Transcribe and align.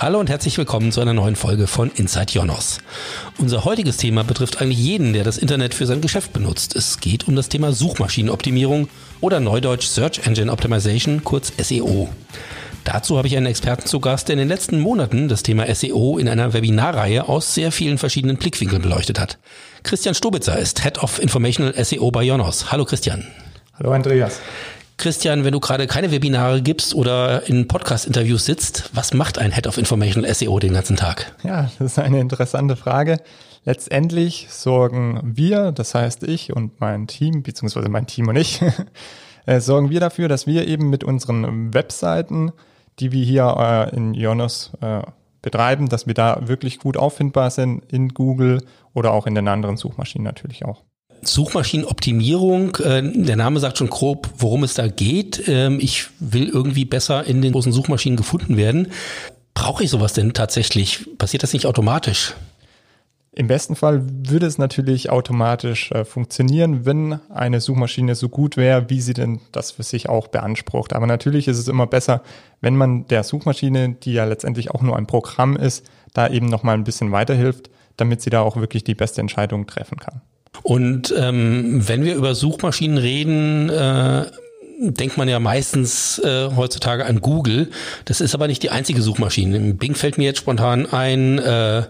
Hallo 0.00 0.18
und 0.18 0.30
herzlich 0.30 0.56
willkommen 0.56 0.92
zu 0.92 1.02
einer 1.02 1.12
neuen 1.12 1.36
Folge 1.36 1.66
von 1.66 1.90
Inside 1.90 2.32
Jonos. 2.32 2.78
Unser 3.36 3.66
heutiges 3.66 3.98
Thema 3.98 4.24
betrifft 4.24 4.62
eigentlich 4.62 4.78
jeden, 4.78 5.12
der 5.12 5.24
das 5.24 5.36
Internet 5.36 5.74
für 5.74 5.84
sein 5.84 6.00
Geschäft 6.00 6.32
benutzt. 6.32 6.74
Es 6.74 7.00
geht 7.00 7.28
um 7.28 7.36
das 7.36 7.50
Thema 7.50 7.72
Suchmaschinenoptimierung 7.72 8.88
oder 9.20 9.40
neudeutsch 9.40 9.84
Search 9.84 10.26
Engine 10.26 10.50
Optimization, 10.50 11.22
kurz 11.22 11.52
SEO. 11.58 12.08
Dazu 12.84 13.18
habe 13.18 13.28
ich 13.28 13.36
einen 13.36 13.44
Experten 13.44 13.84
zu 13.84 14.00
Gast, 14.00 14.28
der 14.28 14.32
in 14.32 14.38
den 14.38 14.48
letzten 14.48 14.80
Monaten 14.80 15.28
das 15.28 15.42
Thema 15.42 15.66
SEO 15.74 16.16
in 16.16 16.30
einer 16.30 16.54
Webinarreihe 16.54 17.28
aus 17.28 17.52
sehr 17.52 17.70
vielen 17.70 17.98
verschiedenen 17.98 18.38
Blickwinkeln 18.38 18.80
beleuchtet 18.80 19.20
hat. 19.20 19.36
Christian 19.82 20.14
Stubitzer 20.14 20.58
ist 20.58 20.82
Head 20.82 21.02
of 21.02 21.20
Informational 21.20 21.74
SEO 21.84 22.10
bei 22.10 22.22
Jonos. 22.22 22.72
Hallo 22.72 22.86
Christian. 22.86 23.26
Hallo 23.74 23.92
Andreas. 23.92 24.40
Christian, 25.00 25.44
wenn 25.44 25.52
du 25.52 25.60
gerade 25.60 25.86
keine 25.86 26.10
Webinare 26.12 26.60
gibst 26.60 26.94
oder 26.94 27.48
in 27.48 27.66
Podcast-Interviews 27.66 28.44
sitzt, 28.44 28.90
was 28.92 29.14
macht 29.14 29.38
ein 29.38 29.50
Head 29.50 29.66
of 29.66 29.78
Informational 29.78 30.32
SEO 30.34 30.58
den 30.58 30.74
ganzen 30.74 30.96
Tag? 30.96 31.34
Ja, 31.42 31.70
das 31.78 31.92
ist 31.92 31.98
eine 31.98 32.20
interessante 32.20 32.76
Frage. 32.76 33.16
Letztendlich 33.64 34.48
sorgen 34.50 35.20
wir, 35.24 35.72
das 35.72 35.94
heißt 35.94 36.24
ich 36.24 36.54
und 36.54 36.82
mein 36.82 37.06
Team, 37.06 37.42
beziehungsweise 37.42 37.88
mein 37.88 38.06
Team 38.06 38.28
und 38.28 38.36
ich, 38.36 38.60
äh, 39.46 39.60
sorgen 39.60 39.88
wir 39.88 40.00
dafür, 40.00 40.28
dass 40.28 40.46
wir 40.46 40.68
eben 40.68 40.90
mit 40.90 41.02
unseren 41.02 41.72
Webseiten, 41.72 42.52
die 42.98 43.10
wir 43.10 43.24
hier 43.24 43.88
äh, 43.90 43.96
in 43.96 44.12
Ionos 44.12 44.72
äh, 44.82 45.00
betreiben, 45.40 45.88
dass 45.88 46.06
wir 46.06 46.14
da 46.14 46.46
wirklich 46.46 46.78
gut 46.78 46.98
auffindbar 46.98 47.50
sind 47.50 47.90
in 47.90 48.10
Google 48.10 48.62
oder 48.92 49.12
auch 49.12 49.26
in 49.26 49.34
den 49.34 49.48
anderen 49.48 49.78
Suchmaschinen 49.78 50.24
natürlich 50.24 50.66
auch. 50.66 50.82
Suchmaschinenoptimierung, 51.22 52.76
äh, 52.76 53.02
der 53.02 53.36
Name 53.36 53.60
sagt 53.60 53.78
schon 53.78 53.90
grob, 53.90 54.30
worum 54.38 54.64
es 54.64 54.74
da 54.74 54.88
geht. 54.88 55.44
Ähm, 55.48 55.78
ich 55.80 56.06
will 56.18 56.48
irgendwie 56.48 56.84
besser 56.84 57.24
in 57.24 57.42
den 57.42 57.52
großen 57.52 57.72
Suchmaschinen 57.72 58.16
gefunden 58.16 58.56
werden. 58.56 58.88
Brauche 59.54 59.84
ich 59.84 59.90
sowas 59.90 60.12
denn 60.12 60.32
tatsächlich? 60.32 61.06
Passiert 61.18 61.42
das 61.42 61.52
nicht 61.52 61.66
automatisch? 61.66 62.34
Im 63.32 63.46
besten 63.46 63.76
Fall 63.76 64.02
würde 64.06 64.46
es 64.46 64.58
natürlich 64.58 65.10
automatisch 65.10 65.92
äh, 65.92 66.04
funktionieren, 66.04 66.84
wenn 66.84 67.20
eine 67.30 67.60
Suchmaschine 67.60 68.16
so 68.16 68.28
gut 68.28 68.56
wäre, 68.56 68.90
wie 68.90 69.00
sie 69.00 69.14
denn 69.14 69.40
das 69.52 69.70
für 69.70 69.84
sich 69.84 70.08
auch 70.08 70.28
beansprucht. 70.28 70.92
Aber 70.92 71.06
natürlich 71.06 71.46
ist 71.46 71.58
es 71.58 71.68
immer 71.68 71.86
besser, 71.86 72.22
wenn 72.60 72.74
man 72.74 73.06
der 73.06 73.22
Suchmaschine, 73.22 73.90
die 73.90 74.14
ja 74.14 74.24
letztendlich 74.24 74.72
auch 74.72 74.82
nur 74.82 74.96
ein 74.96 75.06
Programm 75.06 75.56
ist, 75.56 75.88
da 76.12 76.28
eben 76.28 76.46
nochmal 76.46 76.74
ein 76.74 76.84
bisschen 76.84 77.12
weiterhilft, 77.12 77.70
damit 77.96 78.20
sie 78.20 78.30
da 78.30 78.40
auch 78.40 78.56
wirklich 78.56 78.82
die 78.82 78.96
beste 78.96 79.20
Entscheidung 79.20 79.66
treffen 79.66 79.98
kann. 79.98 80.22
Und 80.62 81.14
ähm, 81.16 81.86
wenn 81.88 82.04
wir 82.04 82.14
über 82.14 82.34
Suchmaschinen 82.34 82.98
reden, 82.98 83.70
äh, 83.70 84.26
denkt 84.80 85.16
man 85.16 85.28
ja 85.28 85.38
meistens 85.38 86.18
äh, 86.18 86.50
heutzutage 86.56 87.06
an 87.06 87.20
Google. 87.20 87.70
Das 88.06 88.20
ist 88.20 88.34
aber 88.34 88.46
nicht 88.46 88.62
die 88.62 88.70
einzige 88.70 89.02
Suchmaschine. 89.02 89.56
Im 89.56 89.76
Bing 89.76 89.94
fällt 89.94 90.18
mir 90.18 90.24
jetzt 90.24 90.38
spontan 90.38 90.86
ein 90.86 91.38
äh, 91.38 91.84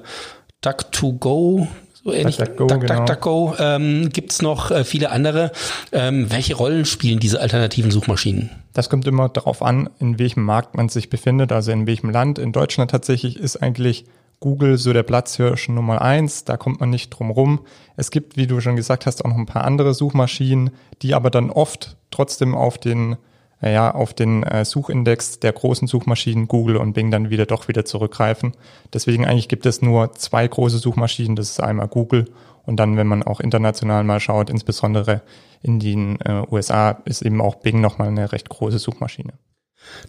Duck2Go, 0.62 1.68
so 2.02 2.12
ähnlich. 2.12 2.36
DuckDuckGo, 2.38 2.66
Duck, 2.66 2.86
genau. 2.86 3.54
Ähm, 3.58 4.08
Gibt 4.10 4.32
es 4.32 4.42
noch 4.42 4.70
äh, 4.70 4.84
viele 4.84 5.10
andere? 5.10 5.52
Ähm, 5.92 6.30
welche 6.30 6.54
Rollen 6.54 6.84
spielen 6.84 7.20
diese 7.20 7.40
alternativen 7.40 7.90
Suchmaschinen? 7.90 8.50
Das 8.72 8.88
kommt 8.88 9.06
immer 9.06 9.28
darauf 9.28 9.62
an, 9.62 9.90
in 9.98 10.18
welchem 10.18 10.44
Markt 10.44 10.74
man 10.74 10.88
sich 10.88 11.10
befindet, 11.10 11.52
also 11.52 11.72
in 11.72 11.86
welchem 11.86 12.10
Land. 12.10 12.38
In 12.38 12.52
Deutschland 12.52 12.90
tatsächlich 12.90 13.36
ist 13.36 13.56
eigentlich 13.56 14.04
Google 14.40 14.78
so 14.78 14.92
der 14.92 15.02
Platzhirsch 15.02 15.68
Nummer 15.68 16.00
eins, 16.00 16.44
da 16.44 16.56
kommt 16.56 16.80
man 16.80 16.90
nicht 16.90 17.10
drum 17.10 17.30
rum. 17.30 17.60
Es 17.96 18.10
gibt, 18.10 18.36
wie 18.36 18.46
du 18.46 18.60
schon 18.60 18.76
gesagt 18.76 19.06
hast, 19.06 19.24
auch 19.24 19.28
noch 19.28 19.36
ein 19.36 19.46
paar 19.46 19.64
andere 19.64 19.92
Suchmaschinen, 19.92 20.70
die 21.02 21.14
aber 21.14 21.30
dann 21.30 21.50
oft 21.50 21.96
trotzdem 22.10 22.54
auf 22.54 22.78
den 22.78 23.16
ja, 23.62 23.94
auf 23.94 24.14
den 24.14 24.42
äh, 24.42 24.64
Suchindex 24.64 25.40
der 25.40 25.52
großen 25.52 25.86
Suchmaschinen 25.86 26.48
Google 26.48 26.78
und 26.78 26.94
Bing 26.94 27.10
dann 27.10 27.28
wieder 27.28 27.44
doch 27.44 27.68
wieder 27.68 27.84
zurückgreifen. 27.84 28.54
Deswegen 28.94 29.26
eigentlich 29.26 29.48
gibt 29.48 29.66
es 29.66 29.82
nur 29.82 30.12
zwei 30.14 30.48
große 30.48 30.78
Suchmaschinen. 30.78 31.36
Das 31.36 31.50
ist 31.50 31.60
einmal 31.60 31.88
Google 31.88 32.30
und 32.64 32.76
dann, 32.76 32.96
wenn 32.96 33.06
man 33.06 33.22
auch 33.22 33.40
international 33.40 34.04
mal 34.04 34.20
schaut, 34.20 34.48
insbesondere 34.48 35.22
in 35.62 35.78
den 35.78 36.20
äh, 36.20 36.42
USA, 36.50 37.02
ist 37.04 37.20
eben 37.22 37.40
auch 37.40 37.56
Bing 37.56 37.80
nochmal 37.80 38.08
eine 38.08 38.32
recht 38.32 38.48
große 38.48 38.78
Suchmaschine. 38.78 39.34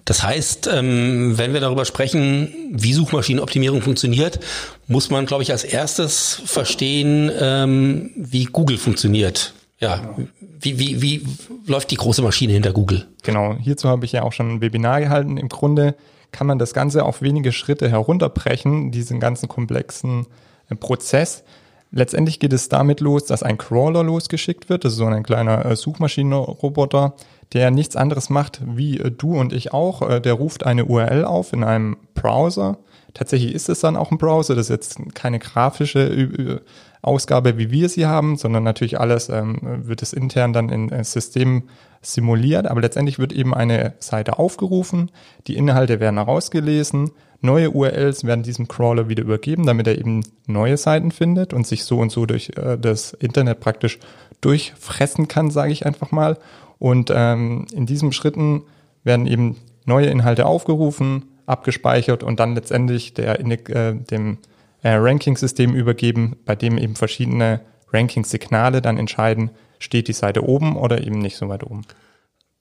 Das 0.06 0.24
heißt, 0.24 0.70
ähm, 0.72 1.38
wenn 1.38 1.54
wir 1.54 1.60
darüber 1.60 1.86
sprechen, 1.86 2.54
wie 2.72 2.94
Suchmaschinenoptimierung 2.94 3.82
funktioniert, 3.82 4.40
muss 4.88 5.10
man, 5.10 5.26
glaube 5.26 5.44
ich, 5.44 5.52
als 5.52 5.64
erstes 5.64 6.42
verstehen, 6.46 7.32
ähm, 7.40 8.12
wie 8.16 8.46
Google 8.46 8.78
funktioniert. 8.78 9.54
Ja, 9.80 10.16
wie, 10.60 10.78
wie, 10.78 11.02
wie 11.02 11.26
läuft 11.66 11.90
die 11.90 11.96
große 11.96 12.22
Maschine 12.22 12.54
hinter 12.54 12.72
Google? 12.72 13.08
Genau, 13.24 13.56
hierzu 13.60 13.90
habe 13.90 14.06
ich 14.06 14.12
ja 14.12 14.22
auch 14.22 14.34
schon 14.34 14.56
ein 14.56 14.62
Webinar 14.62 15.02
gehalten. 15.02 15.38
Im 15.38 15.50
Grunde 15.50 15.96
kann 16.32 16.48
man 16.48 16.60
das 16.60 16.74
Ganze 16.74 17.04
auf 17.04 17.22
wenige 17.22 17.52
Schritte 17.52 17.90
herunterbrechen, 17.90 18.92
diesen 18.92 19.20
ganzen 19.20 19.50
komplexen 19.50 20.28
äh, 20.70 20.76
Prozess. 20.76 21.44
Letztendlich 21.92 22.40
geht 22.40 22.54
es 22.54 22.70
damit 22.70 23.02
los, 23.02 23.26
dass 23.26 23.44
ein 23.44 23.58
Crawler 23.58 24.04
losgeschickt 24.04 24.70
wird. 24.70 24.86
Das 24.86 24.94
ist 24.94 25.00
so 25.00 25.06
ein 25.06 25.24
kleiner 25.24 25.66
äh, 25.66 25.76
Suchmaschinenroboter, 25.76 27.16
der 27.54 27.72
nichts 27.72 27.96
anderes 27.96 28.30
macht 28.30 28.62
wie 28.66 29.00
äh, 29.00 29.12
du 29.12 29.38
und 29.38 29.54
ich 29.54 29.74
auch. 29.74 30.08
Äh, 30.08 30.22
der 30.22 30.34
ruft 30.34 30.66
eine 30.66 30.86
URL 30.86 31.26
auf 31.26 31.54
in 31.54 31.64
einem 31.64 31.98
Browser. 32.14 32.78
Tatsächlich 33.14 33.54
ist 33.54 33.70
es 33.70 33.82
dann 33.82 33.98
auch 33.98 34.12
ein 34.12 34.18
Browser. 34.18 34.56
Das 34.56 34.70
ist 34.70 34.98
jetzt 34.98 35.16
keine 35.16 35.40
grafische 35.40 36.62
Ausgabe, 37.02 37.58
wie 37.58 37.72
wir 37.72 37.90
sie 37.90 38.06
haben, 38.06 38.38
sondern 38.38 38.64
natürlich 38.64 39.00
alles 39.00 39.28
ähm, 39.28 39.58
wird 39.62 40.02
es 40.02 40.14
intern 40.14 40.54
dann 40.54 40.70
in 40.70 40.90
äh, 40.92 41.04
System 41.04 41.64
simuliert. 42.02 42.68
Aber 42.68 42.82
letztendlich 42.82 43.20
wird 43.20 43.34
eben 43.34 43.54
eine 43.54 43.96
Seite 44.00 44.40
aufgerufen. 44.40 45.12
Die 45.48 45.58
Inhalte 45.58 46.00
werden 46.00 46.18
herausgelesen 46.18 47.12
Neue 47.44 47.72
URLs 47.72 48.24
werden 48.24 48.44
diesem 48.44 48.68
Crawler 48.68 49.10
wieder 49.10 49.24
übergeben, 49.24 49.66
damit 49.66 49.88
er 49.88 49.98
eben 49.98 50.24
neue 50.46 50.78
Seiten 50.78 51.10
findet 51.10 51.54
und 51.54 51.66
sich 51.66 51.86
so 51.86 51.98
und 51.98 52.12
so 52.12 52.28
durch 52.28 52.52
äh, 52.56 52.78
das 52.78 53.14
Internet 53.14 53.60
praktisch 53.60 53.98
durchfressen 54.42 55.28
kann, 55.28 55.50
sage 55.50 55.72
ich 55.72 55.88
einfach 55.88 56.12
mal. 56.12 56.38
Und 56.82 57.14
ähm, 57.14 57.68
in 57.72 57.86
diesen 57.86 58.12
Schritten 58.12 58.64
werden 59.04 59.28
eben 59.28 59.58
neue 59.86 60.08
Inhalte 60.08 60.48
aufgerufen, 60.48 61.26
abgespeichert 61.46 62.24
und 62.24 62.40
dann 62.40 62.56
letztendlich 62.56 63.14
der, 63.14 63.40
äh, 63.40 63.94
dem 63.96 64.40
äh, 64.82 64.94
Ranking-System 64.94 65.76
übergeben, 65.76 66.38
bei 66.44 66.56
dem 66.56 66.80
eben 66.80 66.96
verschiedene 66.96 67.62
Ranking-Signale 67.94 68.82
dann 68.82 68.98
entscheiden, 68.98 69.52
steht 69.78 70.08
die 70.08 70.14
Seite 70.14 70.44
oben 70.44 70.76
oder 70.76 71.06
eben 71.06 71.20
nicht 71.20 71.38
so 71.38 71.50
weit 71.50 71.64
oben. 71.64 71.84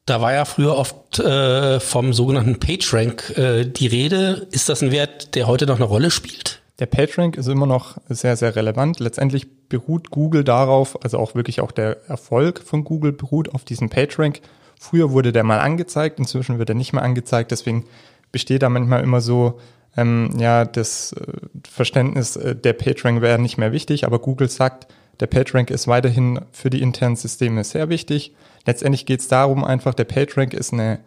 Da 0.04 0.20
war 0.20 0.34
ja 0.34 0.44
früher 0.44 0.76
oft 0.76 1.19
äh, 1.19 1.80
vom 1.80 2.12
sogenannten 2.12 2.60
PageRank 2.60 3.38
äh, 3.38 3.64
die 3.64 3.86
Rede. 3.86 4.48
Ist 4.50 4.69
das 4.69 4.82
ein 4.82 4.91
Wert, 4.91 5.34
der 5.34 5.47
heute 5.47 5.64
noch 5.64 5.76
eine 5.76 5.86
Rolle 5.86 6.10
spielt? 6.10 6.49
Der 6.80 6.86
PageRank 6.86 7.36
ist 7.36 7.46
immer 7.46 7.66
noch 7.66 7.98
sehr, 8.08 8.36
sehr 8.36 8.56
relevant. 8.56 9.00
Letztendlich 9.00 9.68
beruht 9.68 10.10
Google 10.10 10.44
darauf, 10.44 11.04
also 11.04 11.18
auch 11.18 11.34
wirklich 11.34 11.60
auch 11.60 11.72
der 11.72 12.08
Erfolg 12.08 12.60
von 12.60 12.84
Google 12.84 13.12
beruht 13.12 13.54
auf 13.54 13.64
diesem 13.64 13.91
PageRank. 13.91 14.41
Früher 14.78 15.12
wurde 15.12 15.30
der 15.30 15.44
mal 15.44 15.60
angezeigt, 15.60 16.18
inzwischen 16.18 16.58
wird 16.58 16.70
er 16.70 16.74
nicht 16.74 16.94
mehr 16.94 17.02
angezeigt. 17.02 17.50
Deswegen 17.50 17.84
besteht 18.32 18.62
da 18.62 18.70
manchmal 18.70 19.02
immer 19.02 19.20
so, 19.20 19.60
ähm, 19.94 20.30
ja, 20.38 20.64
das 20.64 21.12
äh, 21.12 21.32
Verständnis, 21.70 22.36
äh, 22.36 22.56
der 22.56 22.72
PageRank 22.72 23.20
wäre 23.20 23.38
nicht 23.38 23.58
mehr 23.58 23.72
wichtig, 23.72 24.06
aber 24.06 24.18
Google 24.18 24.48
sagt, 24.48 24.86
der 25.20 25.26
PageRank 25.26 25.70
ist 25.70 25.86
weiterhin 25.86 26.41
für 26.50 26.70
die 26.70 26.80
internen 26.80 27.16
Systeme 27.16 27.62
sehr 27.62 27.91
wichtig. 27.91 28.34
Letztendlich 28.64 29.04
geht 29.04 29.20
es 29.20 29.28
darum, 29.28 29.64
einfach 29.64 29.92
der 29.92 30.04
PageRank 30.04 30.54
ist 30.54 30.72
eine 30.72 31.00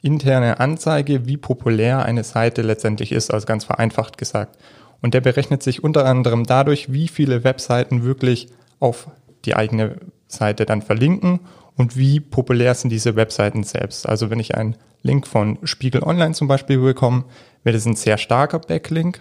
interne 0.00 0.58
Anzeige, 0.58 1.26
wie 1.26 1.36
populär 1.36 2.04
eine 2.04 2.24
Seite 2.24 2.62
letztendlich 2.62 3.12
ist, 3.12 3.32
also 3.32 3.46
ganz 3.46 3.64
vereinfacht 3.64 4.18
gesagt. 4.18 4.58
Und 5.02 5.14
der 5.14 5.20
berechnet 5.20 5.62
sich 5.62 5.84
unter 5.84 6.06
anderem 6.06 6.44
dadurch, 6.44 6.92
wie 6.92 7.08
viele 7.08 7.44
Webseiten 7.44 8.04
wirklich 8.04 8.48
auf 8.80 9.08
die 9.44 9.54
eigene 9.54 9.96
Seite 10.28 10.64
dann 10.64 10.80
verlinken 10.80 11.40
und 11.76 11.96
wie 11.96 12.20
populär 12.20 12.74
sind 12.74 12.90
diese 12.90 13.16
Webseiten 13.16 13.64
selbst. 13.64 14.08
Also 14.08 14.30
wenn 14.30 14.40
ich 14.40 14.54
einen 14.54 14.76
Link 15.02 15.26
von 15.26 15.58
Spiegel 15.64 16.02
Online 16.02 16.34
zum 16.34 16.48
Beispiel 16.48 16.78
bekomme, 16.78 17.24
wäre 17.64 17.74
das 17.76 17.86
ein 17.86 17.96
sehr 17.96 18.16
starker 18.16 18.60
Backlink. 18.60 19.20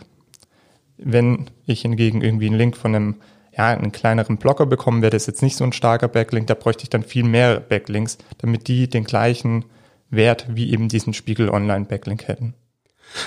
Wenn 0.98 1.50
ich 1.66 1.82
hingegen 1.82 2.22
irgendwie 2.22 2.48
einen 2.48 2.58
Link 2.58 2.78
von 2.78 2.96
einem 2.96 3.16
ja, 3.58 3.68
einen 3.68 3.92
kleineren 3.92 4.38
Blocker 4.38 4.66
bekommen, 4.66 5.02
wäre 5.02 5.12
das 5.12 5.28
jetzt 5.28 5.42
nicht 5.42 5.58
so 5.58 5.66
ein 5.66 5.74
starker 5.74 6.08
Backlink. 6.08 6.48
Da 6.48 6.54
bräuchte 6.54 6.84
ich 6.84 6.90
dann 6.90 7.04
viel 7.04 7.26
mehr 7.26 7.60
Backlinks, 7.60 8.18
damit 8.38 8.68
die 8.68 8.90
den 8.90 9.04
gleichen 9.04 9.66
Wert 10.10 10.46
wie 10.50 10.72
eben 10.72 10.88
diesen 10.88 11.14
Spiegel 11.14 11.50
Online 11.50 11.86
Backlink 11.86 12.28
hätten. 12.28 12.54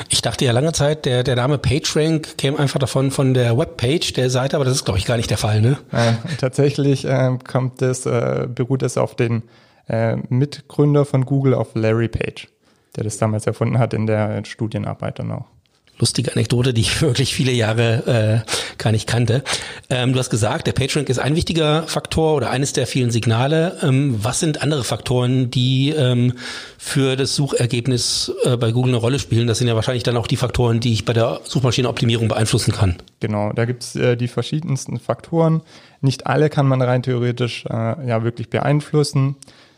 Ich 0.08 0.22
dachte 0.22 0.44
ja 0.44 0.52
lange 0.52 0.72
Zeit, 0.72 1.04
der, 1.04 1.22
der 1.22 1.36
Name 1.36 1.58
PageRank 1.58 2.38
käme 2.38 2.58
einfach 2.58 2.78
davon 2.78 3.10
von 3.10 3.34
der 3.34 3.56
Webpage 3.58 4.12
der 4.14 4.30
Seite, 4.30 4.56
aber 4.56 4.64
das 4.64 4.74
ist, 4.74 4.84
glaube 4.84 4.98
ich, 4.98 5.04
gar 5.04 5.16
nicht 5.16 5.30
der 5.30 5.38
Fall, 5.38 5.60
ne? 5.60 5.78
Äh, 5.92 6.12
tatsächlich 6.38 7.04
äh, 7.04 7.38
kommt 7.46 7.82
das, 7.82 8.06
äh, 8.06 8.48
beruht 8.52 8.82
es 8.82 8.96
auf 8.96 9.14
den 9.14 9.42
äh, 9.88 10.16
Mitgründer 10.28 11.04
von 11.04 11.24
Google, 11.24 11.54
auf 11.54 11.74
Larry 11.74 12.08
Page, 12.08 12.48
der 12.96 13.04
das 13.04 13.18
damals 13.18 13.46
erfunden 13.46 13.78
hat 13.78 13.94
in 13.94 14.06
der 14.06 14.44
Studienarbeit 14.44 15.18
dann 15.18 15.32
auch. 15.32 15.53
Lustige 15.98 16.32
Anekdote, 16.32 16.74
die 16.74 16.82
ich 16.82 17.02
wirklich 17.02 17.34
viele 17.34 17.52
Jahre 17.52 18.44
äh, 18.46 18.52
gar 18.78 18.92
nicht 18.92 19.06
kannte. 19.06 19.42
Ähm, 19.90 20.12
du 20.12 20.18
hast 20.18 20.30
gesagt, 20.30 20.66
der 20.66 20.72
PageRank 20.72 21.08
ist 21.08 21.18
ein 21.18 21.36
wichtiger 21.36 21.84
Faktor 21.84 22.34
oder 22.34 22.50
eines 22.50 22.72
der 22.72 22.86
vielen 22.86 23.10
Signale. 23.10 23.78
Ähm, 23.82 24.18
was 24.22 24.40
sind 24.40 24.62
andere 24.62 24.84
Faktoren, 24.84 25.50
die 25.50 25.90
ähm, 25.90 26.34
für 26.78 27.16
das 27.16 27.34
Suchergebnis 27.34 28.32
äh, 28.44 28.56
bei 28.56 28.72
Google 28.72 28.92
eine 28.92 28.98
Rolle 28.98 29.18
spielen? 29.18 29.46
Das 29.46 29.58
sind 29.58 29.68
ja 29.68 29.74
wahrscheinlich 29.74 30.02
dann 30.02 30.16
auch 30.16 30.26
die 30.26 30.36
Faktoren, 30.36 30.80
die 30.80 30.92
ich 30.92 31.04
bei 31.04 31.12
der 31.12 31.40
Suchmaschinenoptimierung 31.44 32.28
beeinflussen 32.28 32.72
kann. 32.72 32.96
Genau, 33.20 33.52
da 33.52 33.64
gibt's 33.64 33.96
äh, 33.96 34.16
die 34.16 34.28
verschiedensten 34.28 34.98
Faktoren. 34.98 35.62
Nicht 36.00 36.26
alle 36.26 36.50
kann 36.50 36.66
man 36.66 36.82
rein 36.82 37.02
theoretisch 37.02 37.64
äh, 37.66 37.72
ja 37.72 38.24
wirklich 38.24 38.50
beeinflussen. 38.50 39.36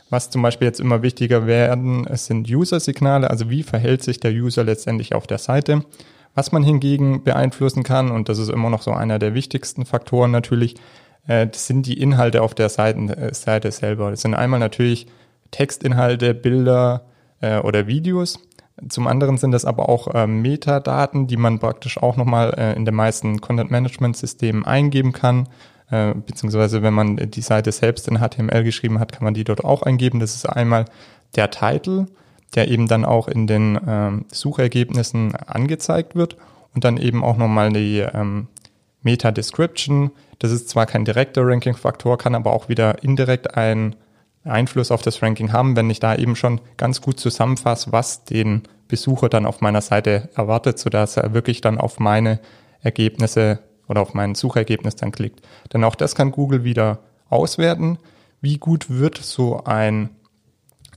Was 0.09 0.31
zum 0.31 0.43
Beispiel 0.43 0.67
jetzt 0.67 0.81
immer 0.81 1.03
wichtiger 1.03 1.47
werden, 1.47 2.07
es 2.07 2.27
sind 2.27 2.49
User-Signale, 2.49 3.29
also 3.29 3.51
wie 3.51 3.65
verhält 3.65 4.03
sich 4.03 4.21
der 4.21 4.31
User 4.31 4.63
letztendlich 4.63 5.15
auf 5.15 5.27
der 5.27 5.39
Seite. 5.39 5.85
Was 6.35 6.53
man 6.53 6.63
hingegen 6.63 7.25
beeinflussen 7.25 7.83
kann, 7.83 8.11
und 8.11 8.29
das 8.29 8.39
ist 8.39 8.51
immer 8.51 8.71
noch 8.71 8.83
so 8.83 8.93
einer 8.93 9.19
der 9.19 9.35
wichtigsten 9.35 9.85
Faktoren 9.85 10.31
natürlich, 10.31 10.77
äh, 11.27 11.47
das 11.47 11.67
sind 11.67 11.87
die 11.87 12.01
Inhalte 12.01 12.43
auf 12.43 12.55
der 12.55 12.69
Seiten, 12.69 13.09
äh, 13.09 13.35
Seite 13.35 13.73
selber. 13.73 14.11
Das 14.11 14.21
sind 14.21 14.35
einmal 14.35 14.61
natürlich 14.61 15.07
Textinhalte, 15.51 16.35
Bilder 16.35 17.07
äh, 17.41 17.59
oder 17.59 17.87
Videos. 17.87 18.39
Zum 18.89 19.07
anderen 19.07 19.39
sind 19.39 19.53
das 19.53 19.65
aber 19.65 19.89
auch 19.89 20.15
äh, 20.15 20.27
Metadaten, 20.27 21.27
die 21.27 21.39
man 21.39 21.59
praktisch 21.59 21.97
auch 21.99 22.17
nochmal 22.17 22.55
äh, 22.59 22.75
in 22.75 22.85
den 22.85 22.95
meisten 22.95 23.41
Content-Management-Systemen 23.41 24.65
eingeben 24.67 25.13
kann. 25.13 25.49
Äh, 25.91 26.15
beziehungsweise 26.15 26.83
wenn 26.83 26.95
man 26.95 27.17
die 27.17 27.43
Seite 27.43 27.71
selbst 27.73 28.09
in 28.09 28.19
HTML 28.19 28.65
geschrieben 28.65 28.99
hat, 28.99 29.13
kann 29.13 29.25
man 29.25 29.35
die 29.35 29.45
dort 29.45 29.65
auch 29.65 29.83
eingeben. 29.83 30.21
Das 30.21 30.35
ist 30.35 30.47
einmal 30.47 30.87
der 31.37 31.51
Titel, 31.51 32.07
der 32.55 32.69
eben 32.69 32.89
dann 32.89 33.05
auch 33.05 33.29
in 33.29 33.47
den 33.47 33.79
ähm, 33.87 34.25
Suchergebnissen 34.33 35.37
angezeigt 35.37 36.15
wird 36.17 36.37
und 36.75 36.85
dann 36.85 36.97
eben 36.97 37.23
auch 37.23 37.37
nochmal 37.37 37.73
die 37.73 37.99
ähm, 37.99 38.49
Meta-Description. 39.03 40.11
Das 40.39 40.51
ist 40.51 40.69
zwar 40.69 40.87
kein 40.87 41.05
direkter 41.05 41.47
Ranking-Faktor, 41.47 42.19
kann 42.19 42.35
aber 42.35 42.53
auch 42.53 42.69
wieder 42.69 43.03
indirekt 43.03 43.57
einen 43.57 43.97
Einfluss 44.45 44.91
auf 44.91 45.03
das 45.03 45.23
Ranking 45.23 45.53
haben, 45.53 45.77
wenn 45.77 45.91
ich 45.91 46.01
da 46.01 46.15
eben 46.15 46.37
schon 46.37 46.61
ganz 46.77 47.01
gut 47.01 47.19
zusammenfasse, 47.19 47.93
was 47.93 48.25
den 48.25 48.63
Besucher 48.89 49.29
dann 49.29 49.47
auf 49.47 49.61
meiner 49.61 49.81
Seite 49.81 50.29
erwartet, 50.35 50.79
sodass 50.79 51.17
er 51.17 51.35
wirklich 51.35 51.61
dann 51.61 51.79
auf 51.79 51.99
meine 51.99 52.41
Ergebnisse 52.81 53.59
oder 53.89 54.01
auf 54.01 54.15
mein 54.15 54.35
Suchergebnis 54.35 54.97
dann 54.97 55.13
klickt. 55.13 55.41
Denn 55.73 55.85
auch 55.85 55.95
das 55.95 56.15
kann 56.15 56.33
Google 56.33 56.65
wieder 56.65 57.01
auswerten. 57.29 57.99
Wie 58.41 58.59
gut 58.59 58.91
wird 58.91 59.19
so 59.19 59.65
ein 59.65 60.11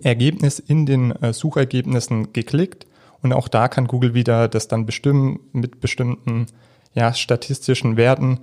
Ergebnis 0.02 0.60
in 0.60 0.86
den 0.86 1.12
äh, 1.12 1.34
Suchergebnissen 1.34 2.34
geklickt? 2.34 2.88
Und 3.22 3.34
auch 3.34 3.48
da 3.48 3.68
kann 3.68 3.88
Google 3.88 4.14
wieder 4.14 4.48
das 4.48 4.68
dann 4.68 4.86
bestimmen 4.86 5.40
mit 5.52 5.82
bestimmten 5.82 6.48
ja, 6.94 7.14
statistischen 7.14 7.98
Werten. 7.98 8.40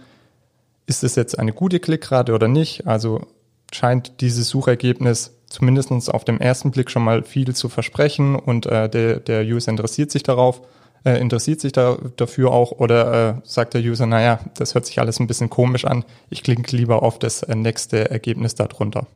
Ist 0.87 1.03
es 1.03 1.17
jetzt 1.17 1.39
eine 1.39 1.53
gute 1.53 1.81
Klickrate 1.81 2.35
oder 2.35 2.49
nicht? 2.49 2.87
Also 2.87 3.27
scheint 3.73 4.21
dieses 4.21 4.49
Suchergebnis 4.49 5.33
zumindest 5.47 6.13
auf 6.13 6.25
dem 6.25 6.39
ersten 6.39 6.71
Blick 6.71 6.91
schon 6.91 7.05
mal 7.05 7.23
viel 7.23 7.55
zu 7.55 7.69
versprechen 7.69 8.37
und 8.37 8.67
äh, 8.67 8.89
der, 8.89 9.21
der 9.21 9.45
User 9.45 9.71
interessiert 9.71 10.11
sich 10.11 10.23
darauf 10.23 10.63
äh, 11.07 11.21
interessiert 11.21 11.61
sich 11.61 11.73
da, 11.73 11.97
dafür 12.17 12.51
auch 12.51 12.73
oder 12.73 13.29
äh, 13.29 13.35
sagt 13.45 13.75
der 13.75 13.81
User, 13.81 14.07
naja, 14.07 14.41
das 14.57 14.75
hört 14.75 14.87
sich 14.87 14.99
alles 14.99 15.21
ein 15.21 15.29
bisschen 15.29 15.49
komisch 15.49 15.85
an, 15.85 16.05
ich 16.31 16.43
klicke 16.43 16.77
lieber 16.77 17.03
auf 17.03 17.19
das 17.19 17.45
äh, 17.45 17.55
nächste 17.55 18.11
Ergebnis 18.11 18.57
darunter. 18.57 19.07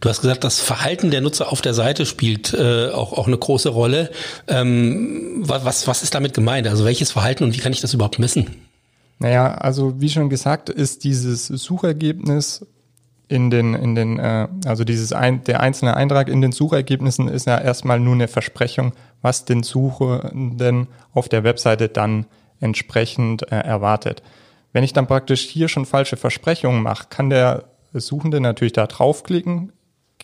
Du 0.00 0.08
hast 0.08 0.20
gesagt, 0.20 0.44
das 0.44 0.60
Verhalten 0.60 1.10
der 1.10 1.20
Nutzer 1.20 1.50
auf 1.50 1.62
der 1.62 1.74
Seite 1.74 2.06
spielt 2.06 2.54
äh, 2.54 2.90
auch, 2.90 3.14
auch 3.14 3.26
eine 3.26 3.38
große 3.38 3.70
Rolle. 3.70 4.10
Ähm, 4.46 5.40
was, 5.40 5.88
was 5.88 6.02
ist 6.02 6.14
damit 6.14 6.34
gemeint? 6.34 6.68
Also 6.68 6.84
welches 6.84 7.10
Verhalten 7.10 7.44
und 7.44 7.54
wie 7.54 7.58
kann 7.58 7.72
ich 7.72 7.80
das 7.80 7.94
überhaupt 7.94 8.18
messen? 8.18 8.68
Naja, 9.18 9.54
also 9.54 10.00
wie 10.00 10.08
schon 10.08 10.30
gesagt, 10.30 10.68
ist 10.68 11.04
dieses 11.04 11.46
Suchergebnis 11.46 12.66
in 13.30 13.48
den, 13.48 13.74
in 13.74 13.94
den, 13.94 14.18
äh, 14.18 14.48
also 14.66 14.82
dieses 14.82 15.12
ein, 15.12 15.44
der 15.44 15.60
einzelne 15.60 15.96
Eintrag 15.96 16.28
in 16.28 16.40
den 16.40 16.50
Suchergebnissen 16.50 17.28
ist 17.28 17.46
ja 17.46 17.58
erstmal 17.58 18.00
nur 18.00 18.14
eine 18.14 18.26
Versprechung, 18.26 18.92
was 19.22 19.44
den 19.44 19.62
Suchenden 19.62 20.88
auf 21.12 21.28
der 21.28 21.44
Webseite 21.44 21.88
dann 21.88 22.26
entsprechend 22.58 23.50
äh, 23.52 23.56
erwartet. 23.56 24.24
Wenn 24.72 24.82
ich 24.82 24.92
dann 24.92 25.06
praktisch 25.06 25.42
hier 25.42 25.68
schon 25.68 25.86
falsche 25.86 26.16
Versprechungen 26.16 26.82
mache, 26.82 27.06
kann 27.08 27.30
der 27.30 27.66
Suchende 27.92 28.40
natürlich 28.40 28.72
da 28.72 28.88
draufklicken, 28.88 29.72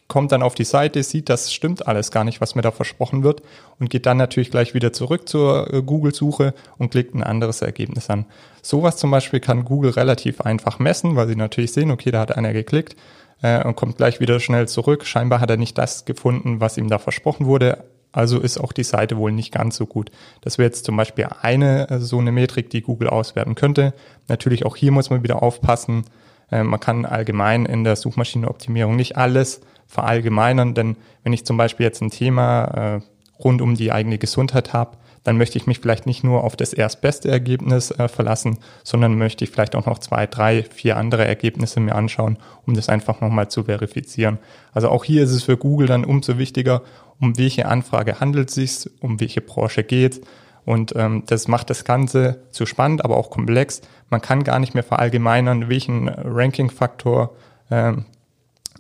kommt 0.09 0.33
dann 0.33 0.43
auf 0.43 0.55
die 0.55 0.65
Seite, 0.65 1.03
sieht, 1.03 1.29
das 1.29 1.53
stimmt 1.53 1.87
alles 1.87 2.11
gar 2.11 2.25
nicht, 2.25 2.41
was 2.41 2.55
mir 2.55 2.63
da 2.63 2.71
versprochen 2.71 3.23
wird 3.23 3.43
und 3.79 3.91
geht 3.91 4.07
dann 4.07 4.17
natürlich 4.17 4.51
gleich 4.51 4.75
wieder 4.75 4.93
zurück 4.93 5.29
zur 5.29 5.73
äh, 5.73 5.83
Google-Suche 5.83 6.55
und 6.79 6.91
klickt 6.91 7.15
ein 7.15 7.23
anderes 7.23 7.63
Ergebnis 7.63 8.09
an. 8.09 8.27
Sowas 8.63 8.97
zum 8.97 9.11
Beispiel 9.11 9.41
kann 9.41 9.65
Google 9.65 9.91
relativ 9.93 10.41
einfach 10.41 10.79
messen, 10.79 11.17
weil 11.17 11.29
sie 11.29 11.37
natürlich 11.37 11.73
sehen, 11.73 11.91
okay, 11.91 12.11
da 12.11 12.21
hat 12.21 12.37
einer 12.37 12.53
geklickt 12.53 12.97
äh, 13.43 13.65
und 13.65 13.77
kommt 13.77 13.97
gleich 13.97 14.21
wieder 14.21 14.41
schnell 14.41 14.69
zurück. 14.69 15.05
Scheinbar 15.05 15.41
hat 15.41 15.51
er 15.51 15.57
nicht 15.57 15.77
das 15.77 16.05
gefunden, 16.05 16.61
was 16.61 16.79
ihm 16.79 16.89
da 16.89 16.99
versprochen 16.99 17.47
wurde. 17.47 17.85
Also 18.13 18.41
ist 18.41 18.59
auch 18.59 18.73
die 18.73 18.85
Seite 18.85 19.19
wohl 19.19 19.33
nicht 19.33 19.53
ganz 19.53 19.77
so 19.77 19.87
gut. 19.87 20.11
Das 20.41 20.57
wäre 20.57 20.67
jetzt 20.67 20.85
zum 20.85 20.97
Beispiel 20.97 21.29
eine 21.43 21.91
äh, 21.91 21.99
so 21.99 22.19
eine 22.19 22.33
Metrik, 22.33 22.71
die 22.71 22.83
Google 22.83 23.09
auswerten 23.09 23.57
könnte. 23.57 23.93
Natürlich 24.29 24.65
auch 24.65 24.77
hier 24.77 24.93
muss 24.93 25.11
man 25.11 25.23
wieder 25.23 25.43
aufpassen. 25.43 26.05
Äh, 26.51 26.63
man 26.63 26.81
kann 26.81 27.05
allgemein 27.05 27.67
in 27.67 27.85
der 27.85 27.97
Suchmaschinenoptimierung 27.97 28.97
nicht 28.97 29.17
alles 29.17 29.61
verallgemeinern, 29.87 30.75
denn 30.75 30.97
wenn 31.23 31.33
ich 31.33 31.45
zum 31.45 31.57
Beispiel 31.57 31.85
jetzt 31.85 32.03
ein 32.03 32.11
Thema 32.11 32.65
äh, 32.65 33.01
rund 33.43 33.63
um 33.63 33.75
die 33.75 33.93
eigene 33.93 34.19
Gesundheit 34.19 34.73
habe, 34.73 34.97
dann 35.25 35.39
möchte 35.39 35.59
ich 35.59 35.67
mich 35.67 35.81
vielleicht 35.81 36.07
nicht 36.07 36.23
nur 36.23 36.45
auf 36.45 36.55
das 36.55 36.73
erstbeste 36.73 37.29
Ergebnis 37.29 37.91
äh, 37.91 38.09
verlassen, 38.09 38.59
sondern 38.85 39.19
möchte 39.19 39.45
ich 39.45 39.51
vielleicht 39.51 39.75
auch 39.75 39.87
noch 39.87 39.99
zwei, 39.99 40.27
drei, 40.27 40.63
vier 40.63 40.97
andere 40.97 41.25
Ergebnisse 41.25 41.81
mir 41.81 41.97
anschauen, 41.97 42.39
um 42.65 42.75
das 42.75 42.89
einfach 42.89 43.21
nochmal 43.21 43.49
zu 43.49 43.65
verifizieren. 43.65 44.39
Also 44.73 44.89
auch 44.89 45.05
hier 45.05 45.25
ist 45.25 45.33
es 45.33 45.43
für 45.43 45.57
Google 45.57 45.89
dann 45.89 46.05
umso 46.05 46.39
wichtiger, 46.39 46.83
um 47.21 47.37
welche 47.39 47.67
Anfrage 47.67 48.21
handelt 48.21 48.51
es 48.51 48.55
sich, 48.55 48.91
um 49.01 49.19
welche 49.21 49.41
Branche 49.41 49.83
geht 49.83 50.21
und 50.67 50.95
ähm, 50.97 51.23
das 51.27 51.47
macht 51.47 51.71
das 51.71 51.85
Ganze 51.85 52.41
zu 52.51 52.67
spannend, 52.67 53.05
aber 53.05 53.17
auch 53.17 53.31
komplex. 53.31 53.83
Man 54.11 54.21
kann 54.21 54.43
gar 54.43 54.59
nicht 54.59 54.75
mehr 54.75 54.83
verallgemeinern, 54.83 55.69
welchen 55.69 56.09
Ranking-Faktor 56.09 57.35
ähm, 57.71 57.99
äh, 57.99 58.16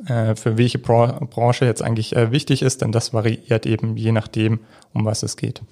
für 0.04 0.58
welche 0.58 0.78
Branche 0.78 1.64
jetzt 1.64 1.82
eigentlich 1.82 2.14
äh, 2.14 2.30
wichtig 2.30 2.62
ist, 2.62 2.82
denn 2.82 2.92
das 2.92 3.12
variiert 3.12 3.66
eben 3.66 3.96
je 3.96 4.12
nachdem, 4.12 4.60
um 4.92 5.04
was 5.04 5.22
es 5.22 5.36
geht. 5.36 5.62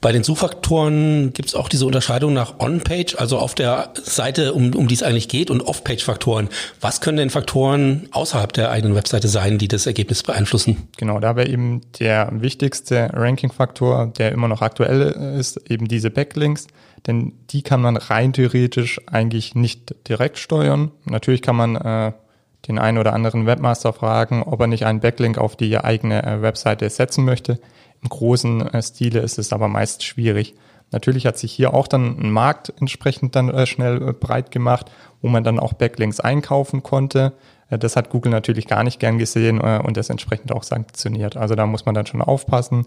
Bei 0.00 0.12
den 0.12 0.22
Suchfaktoren 0.22 1.32
gibt 1.32 1.48
es 1.48 1.54
auch 1.54 1.68
diese 1.68 1.86
Unterscheidung 1.86 2.32
nach 2.32 2.60
On-Page, 2.60 3.16
also 3.18 3.38
auf 3.38 3.54
der 3.54 3.92
Seite, 4.02 4.52
um, 4.52 4.74
um 4.74 4.88
die 4.88 4.94
es 4.94 5.02
eigentlich 5.02 5.28
geht, 5.28 5.50
und 5.50 5.60
Off-Page-Faktoren. 5.60 6.48
Was 6.80 7.00
können 7.00 7.16
denn 7.16 7.30
Faktoren 7.30 8.08
außerhalb 8.10 8.52
der 8.52 8.70
eigenen 8.70 8.94
Webseite 8.94 9.28
sein, 9.28 9.58
die 9.58 9.68
das 9.68 9.86
Ergebnis 9.86 10.22
beeinflussen? 10.22 10.88
Genau, 10.96 11.20
da 11.20 11.36
wäre 11.36 11.48
eben 11.48 11.80
der 11.98 12.28
wichtigste 12.32 13.10
Ranking-Faktor, 13.12 14.12
der 14.18 14.32
immer 14.32 14.48
noch 14.48 14.62
aktuell 14.62 15.02
ist, 15.38 15.70
eben 15.70 15.88
diese 15.88 16.10
Backlinks. 16.10 16.66
Denn 17.06 17.32
die 17.50 17.62
kann 17.62 17.80
man 17.80 17.96
rein 17.96 18.32
theoretisch 18.32 19.00
eigentlich 19.06 19.54
nicht 19.54 19.94
direkt 20.08 20.38
steuern. 20.38 20.92
Natürlich 21.04 21.42
kann 21.42 21.56
man 21.56 21.76
äh, 21.76 22.12
den 22.68 22.78
einen 22.78 22.98
oder 22.98 23.12
anderen 23.12 23.46
Webmaster 23.46 23.92
fragen, 23.92 24.42
ob 24.42 24.60
er 24.60 24.66
nicht 24.66 24.86
einen 24.86 25.00
Backlink 25.00 25.38
auf 25.38 25.56
die 25.56 25.76
eigene 25.78 26.22
äh, 26.24 26.42
Webseite 26.42 26.88
setzen 26.88 27.24
möchte. 27.24 27.58
Im 28.02 28.08
großen 28.08 28.72
äh, 28.72 28.82
Stile 28.82 29.20
ist 29.20 29.38
es 29.38 29.52
aber 29.52 29.68
meist 29.68 30.04
schwierig. 30.04 30.54
Natürlich 30.90 31.26
hat 31.26 31.38
sich 31.38 31.52
hier 31.52 31.74
auch 31.74 31.88
dann 31.88 32.18
ein 32.20 32.30
Markt 32.30 32.72
entsprechend 32.78 33.34
dann 33.34 33.48
äh, 33.48 33.66
schnell 33.66 34.12
breit 34.12 34.50
gemacht, 34.50 34.90
wo 35.20 35.28
man 35.28 35.42
dann 35.42 35.58
auch 35.58 35.72
Backlinks 35.72 36.20
einkaufen 36.20 36.82
konnte. 36.82 37.32
Das 37.70 37.96
hat 37.96 38.10
Google 38.10 38.30
natürlich 38.30 38.66
gar 38.66 38.84
nicht 38.84 39.00
gern 39.00 39.16
gesehen 39.16 39.58
und 39.58 39.96
das 39.96 40.10
entsprechend 40.10 40.52
auch 40.52 40.62
sanktioniert. 40.62 41.38
Also 41.38 41.54
da 41.54 41.64
muss 41.64 41.86
man 41.86 41.94
dann 41.94 42.04
schon 42.04 42.20
aufpassen. 42.20 42.84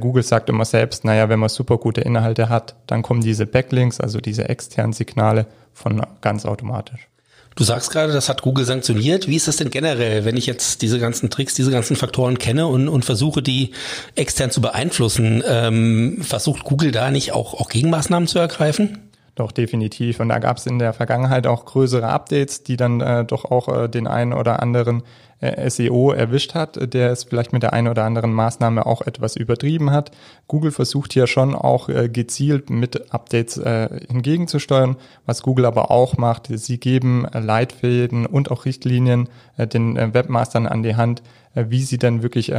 Google 0.00 0.24
sagt 0.24 0.48
immer 0.48 0.64
selbst, 0.64 1.04
naja, 1.04 1.28
wenn 1.28 1.38
man 1.38 1.48
super 1.50 1.78
gute 1.78 2.00
Inhalte 2.00 2.48
hat, 2.48 2.74
dann 2.88 3.02
kommen 3.02 3.20
diese 3.20 3.46
Backlinks, 3.46 4.00
also 4.00 4.20
diese 4.20 4.48
externen 4.48 4.92
Signale 4.92 5.46
von 5.72 6.04
ganz 6.20 6.46
automatisch. 6.46 7.08
Du 7.54 7.64
sagst 7.64 7.90
gerade, 7.90 8.12
das 8.12 8.28
hat 8.28 8.42
Google 8.42 8.64
sanktioniert. 8.64 9.26
Wie 9.26 9.36
ist 9.36 9.48
das 9.48 9.56
denn 9.56 9.70
generell, 9.70 10.24
wenn 10.24 10.36
ich 10.36 10.46
jetzt 10.46 10.80
diese 10.82 11.00
ganzen 11.00 11.28
Tricks, 11.28 11.54
diese 11.54 11.72
ganzen 11.72 11.96
Faktoren 11.96 12.38
kenne 12.38 12.68
und, 12.68 12.88
und 12.88 13.04
versuche, 13.04 13.42
die 13.42 13.72
extern 14.14 14.50
zu 14.50 14.60
beeinflussen? 14.60 15.42
Ähm, 15.46 16.18
versucht 16.22 16.62
Google 16.64 16.92
da 16.92 17.10
nicht 17.10 17.32
auch, 17.32 17.54
auch 17.54 17.68
Gegenmaßnahmen 17.68 18.28
zu 18.28 18.38
ergreifen? 18.38 19.07
Doch, 19.38 19.52
definitiv. 19.52 20.18
Und 20.18 20.30
da 20.30 20.40
gab 20.40 20.56
es 20.56 20.66
in 20.66 20.80
der 20.80 20.92
Vergangenheit 20.92 21.46
auch 21.46 21.64
größere 21.64 22.08
Updates, 22.08 22.64
die 22.64 22.76
dann 22.76 23.00
äh, 23.00 23.24
doch 23.24 23.44
auch 23.44 23.68
äh, 23.68 23.88
den 23.88 24.08
einen 24.08 24.32
oder 24.32 24.60
anderen 24.60 25.04
äh, 25.38 25.70
SEO 25.70 26.10
erwischt 26.10 26.56
hat, 26.56 26.92
der 26.92 27.12
es 27.12 27.22
vielleicht 27.22 27.52
mit 27.52 27.62
der 27.62 27.72
einen 27.72 27.86
oder 27.86 28.02
anderen 28.02 28.32
Maßnahme 28.32 28.84
auch 28.84 29.00
etwas 29.02 29.36
übertrieben 29.36 29.92
hat. 29.92 30.10
Google 30.48 30.72
versucht 30.72 31.12
hier 31.12 31.28
schon 31.28 31.54
auch 31.54 31.88
äh, 31.88 32.08
gezielt 32.08 32.68
mit 32.68 33.14
Updates 33.14 33.58
äh, 33.58 34.00
hingegenzusteuern. 34.10 34.96
Was 35.24 35.42
Google 35.42 35.66
aber 35.66 35.92
auch 35.92 36.16
macht, 36.16 36.48
sie 36.50 36.80
geben 36.80 37.24
äh, 37.26 37.38
Leitfäden 37.38 38.26
und 38.26 38.50
auch 38.50 38.64
Richtlinien 38.64 39.28
äh, 39.56 39.68
den 39.68 39.96
äh, 39.96 40.12
Webmastern 40.14 40.66
an 40.66 40.82
die 40.82 40.96
Hand, 40.96 41.22
wie 41.54 41.82
sie 41.82 41.98
dann 41.98 42.24
wirklich 42.24 42.52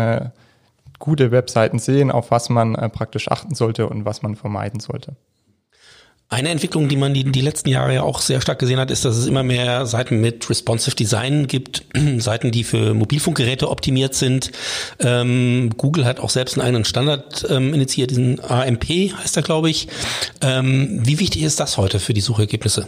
gute 0.98 1.32
Webseiten 1.32 1.80
sehen, 1.80 2.10
auf 2.10 2.32
was 2.32 2.50
man 2.50 2.76
äh, 2.76 2.88
praktisch 2.90 3.30
achten 3.30 3.54
sollte 3.54 3.88
und 3.90 4.06
was 4.06 4.22
man 4.22 4.36
vermeiden 4.36 4.80
sollte. 4.80 5.18
Eine 6.32 6.50
Entwicklung, 6.50 6.88
die 6.90 6.96
man 6.96 7.16
die, 7.16 7.24
die 7.24 7.42
letzten 7.42 7.70
Jahre 7.70 7.96
ja 7.96 8.04
auch 8.04 8.22
sehr 8.22 8.40
stark 8.40 8.60
gesehen 8.60 8.80
hat, 8.80 8.92
ist, 8.92 9.04
dass 9.04 9.18
es 9.18 9.26
immer 9.26 9.42
mehr 9.42 9.88
Seiten 9.88 10.22
mit 10.22 10.48
responsive 10.48 10.96
Design 10.96 11.48
gibt, 11.48 11.86
Seiten, 12.20 12.52
die 12.52 12.64
für 12.64 12.94
Mobilfunkgeräte 12.94 13.68
optimiert 13.68 14.14
sind. 14.14 14.52
Ähm, 15.00 15.72
Google 15.76 16.06
hat 16.06 16.20
auch 16.20 16.30
selbst 16.30 16.56
einen 16.56 16.68
eigenen 16.68 16.86
Standard 16.86 17.48
ähm, 17.50 17.74
initiiert, 17.74 18.12
diesen 18.12 18.40
AMP 18.44 18.86
heißt 18.90 19.38
er, 19.38 19.44
glaube 19.44 19.72
ich. 19.72 19.88
Ähm, 20.42 21.00
wie 21.02 21.20
wichtig 21.20 21.42
ist 21.42 21.60
das 21.60 21.78
heute 21.78 22.00
für 22.00 22.14
die 22.14 22.22
Suchergebnisse? 22.22 22.88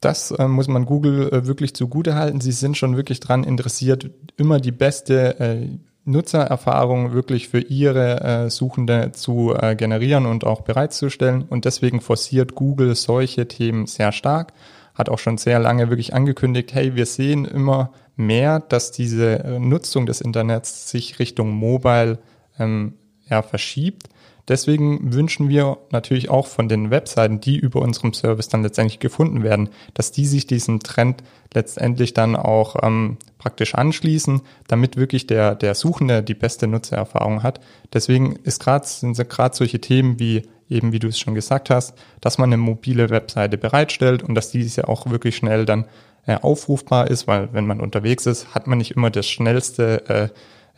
Das 0.00 0.30
äh, 0.30 0.46
muss 0.46 0.68
man 0.68 0.84
Google 0.84 1.32
äh, 1.32 1.46
wirklich 1.46 1.74
zugute 1.74 2.14
halten. 2.14 2.42
Sie 2.42 2.52
sind 2.52 2.76
schon 2.76 2.96
wirklich 2.98 3.20
dran 3.20 3.42
interessiert, 3.42 4.10
immer 4.36 4.60
die 4.60 4.70
beste 4.70 5.40
äh, 5.40 5.66
Nutzererfahrung 6.08 7.12
wirklich 7.12 7.48
für 7.48 7.60
ihre 7.60 8.20
äh, 8.20 8.50
Suchende 8.50 9.12
zu 9.12 9.54
äh, 9.54 9.76
generieren 9.76 10.26
und 10.26 10.44
auch 10.44 10.62
bereitzustellen. 10.62 11.42
Und 11.42 11.64
deswegen 11.64 12.00
forciert 12.00 12.54
Google 12.54 12.94
solche 12.94 13.46
Themen 13.46 13.86
sehr 13.86 14.12
stark. 14.12 14.52
Hat 14.94 15.08
auch 15.08 15.18
schon 15.18 15.38
sehr 15.38 15.58
lange 15.58 15.90
wirklich 15.90 16.14
angekündigt, 16.14 16.74
hey, 16.74 16.96
wir 16.96 17.06
sehen 17.06 17.44
immer 17.44 17.92
mehr, 18.16 18.60
dass 18.60 18.90
diese 18.90 19.44
äh, 19.44 19.58
Nutzung 19.58 20.06
des 20.06 20.20
Internets 20.20 20.90
sich 20.90 21.18
Richtung 21.18 21.50
Mobile 21.50 22.18
ähm, 22.58 22.94
ja, 23.28 23.42
verschiebt. 23.42 24.08
Deswegen 24.48 25.12
wünschen 25.12 25.48
wir 25.48 25.78
natürlich 25.90 26.30
auch 26.30 26.46
von 26.46 26.68
den 26.68 26.90
Webseiten, 26.90 27.40
die 27.40 27.56
über 27.56 27.82
unserem 27.82 28.14
Service 28.14 28.48
dann 28.48 28.62
letztendlich 28.62 28.98
gefunden 28.98 29.42
werden, 29.42 29.68
dass 29.94 30.10
die 30.10 30.26
sich 30.26 30.46
diesem 30.46 30.80
Trend 30.80 31.22
letztendlich 31.54 32.14
dann 32.14 32.34
auch 32.34 32.76
ähm, 32.82 33.18
praktisch 33.36 33.74
anschließen, 33.74 34.40
damit 34.66 34.96
wirklich 34.96 35.26
der, 35.26 35.54
der 35.54 35.74
Suchende 35.74 36.22
die 36.22 36.34
beste 36.34 36.66
Nutzererfahrung 36.66 37.42
hat. 37.42 37.60
Deswegen 37.92 38.36
ist 38.36 38.60
grad, 38.60 38.86
sind 38.86 39.16
gerade 39.28 39.54
solche 39.54 39.80
Themen 39.80 40.18
wie 40.18 40.42
eben, 40.68 40.92
wie 40.92 40.98
du 40.98 41.08
es 41.08 41.18
schon 41.18 41.34
gesagt 41.34 41.70
hast, 41.70 41.94
dass 42.20 42.38
man 42.38 42.50
eine 42.50 42.58
mobile 42.58 43.10
Webseite 43.10 43.58
bereitstellt 43.58 44.22
und 44.22 44.34
dass 44.34 44.50
diese 44.50 44.88
auch 44.88 45.10
wirklich 45.10 45.36
schnell 45.36 45.64
dann 45.64 45.86
äh, 46.26 46.36
aufrufbar 46.36 47.08
ist, 47.10 47.26
weil 47.26 47.52
wenn 47.52 47.66
man 47.66 47.80
unterwegs 47.80 48.26
ist, 48.26 48.54
hat 48.54 48.66
man 48.66 48.78
nicht 48.78 48.90
immer 48.92 49.10
das 49.10 49.26
schnellste 49.26 50.08
äh, 50.08 50.28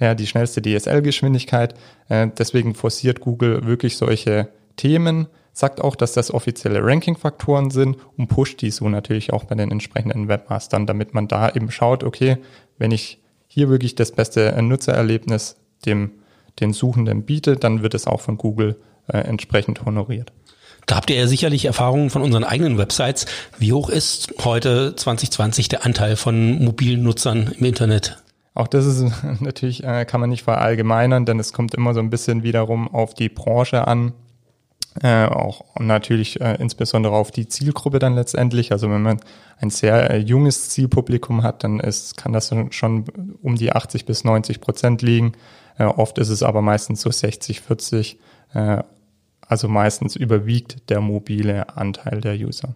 ja, 0.00 0.14
die 0.14 0.26
schnellste 0.26 0.62
DSL-Geschwindigkeit. 0.62 1.74
Äh, 2.08 2.28
deswegen 2.36 2.74
forciert 2.74 3.20
Google 3.20 3.66
wirklich 3.66 3.96
solche 3.96 4.48
Themen, 4.76 5.28
sagt 5.52 5.80
auch, 5.80 5.94
dass 5.94 6.12
das 6.12 6.32
offizielle 6.32 6.82
Ranking-Faktoren 6.82 7.70
sind 7.70 7.96
und 8.16 8.28
pusht 8.28 8.62
die 8.62 8.70
so 8.70 8.88
natürlich 8.88 9.32
auch 9.32 9.44
bei 9.44 9.54
den 9.54 9.70
entsprechenden 9.70 10.28
Webmastern, 10.28 10.86
damit 10.86 11.14
man 11.14 11.28
da 11.28 11.50
eben 11.50 11.70
schaut, 11.70 12.02
okay, 12.02 12.38
wenn 12.78 12.90
ich 12.90 13.20
hier 13.46 13.68
wirklich 13.68 13.94
das 13.94 14.12
beste 14.12 14.60
Nutzererlebnis 14.62 15.56
dem 15.84 16.12
den 16.58 16.72
Suchenden 16.72 17.22
biete, 17.22 17.56
dann 17.56 17.82
wird 17.82 17.94
es 17.94 18.06
auch 18.06 18.20
von 18.20 18.36
Google 18.36 18.76
äh, 19.06 19.18
entsprechend 19.18 19.84
honoriert. 19.84 20.32
Da 20.86 20.96
habt 20.96 21.10
ihr 21.10 21.16
ja 21.16 21.26
sicherlich 21.26 21.66
Erfahrungen 21.66 22.10
von 22.10 22.22
unseren 22.22 22.44
eigenen 22.44 22.78
Websites. 22.78 23.26
Wie 23.58 23.72
hoch 23.72 23.88
ist 23.88 24.34
heute 24.44 24.96
2020 24.96 25.68
der 25.68 25.86
Anteil 25.86 26.16
von 26.16 26.62
mobilen 26.64 27.02
Nutzern 27.02 27.52
im 27.58 27.64
Internet? 27.64 28.22
Auch 28.54 28.68
das 28.68 28.86
ist 28.86 29.04
natürlich, 29.40 29.84
äh, 29.84 30.04
kann 30.04 30.20
man 30.20 30.30
nicht 30.30 30.42
verallgemeinern, 30.42 31.26
denn 31.26 31.38
es 31.38 31.52
kommt 31.52 31.74
immer 31.74 31.94
so 31.94 32.00
ein 32.00 32.10
bisschen 32.10 32.42
wiederum 32.42 32.88
auf 32.88 33.14
die 33.14 33.28
Branche 33.28 33.86
an. 33.86 34.12
Äh, 35.02 35.26
auch 35.26 35.64
natürlich 35.78 36.40
äh, 36.40 36.56
insbesondere 36.56 37.14
auf 37.14 37.30
die 37.30 37.46
Zielgruppe 37.46 38.00
dann 38.00 38.16
letztendlich. 38.16 38.72
Also 38.72 38.90
wenn 38.90 39.02
man 39.02 39.20
ein 39.58 39.70
sehr 39.70 40.10
äh, 40.10 40.18
junges 40.18 40.70
Zielpublikum 40.70 41.44
hat, 41.44 41.62
dann 41.62 41.78
ist, 41.78 42.16
kann 42.16 42.32
das 42.32 42.52
schon 42.70 43.04
um 43.40 43.54
die 43.54 43.72
80 43.72 44.04
bis 44.04 44.24
90 44.24 44.60
Prozent 44.60 45.02
liegen. 45.02 45.32
Äh, 45.78 45.84
oft 45.84 46.18
ist 46.18 46.28
es 46.28 46.42
aber 46.42 46.60
meistens 46.60 47.02
so 47.02 47.10
60, 47.10 47.60
40. 47.60 48.18
Äh, 48.52 48.82
also 49.46 49.68
meistens 49.68 50.16
überwiegt 50.16 50.90
der 50.90 51.00
mobile 51.00 51.76
Anteil 51.76 52.20
der 52.20 52.34
User. 52.34 52.74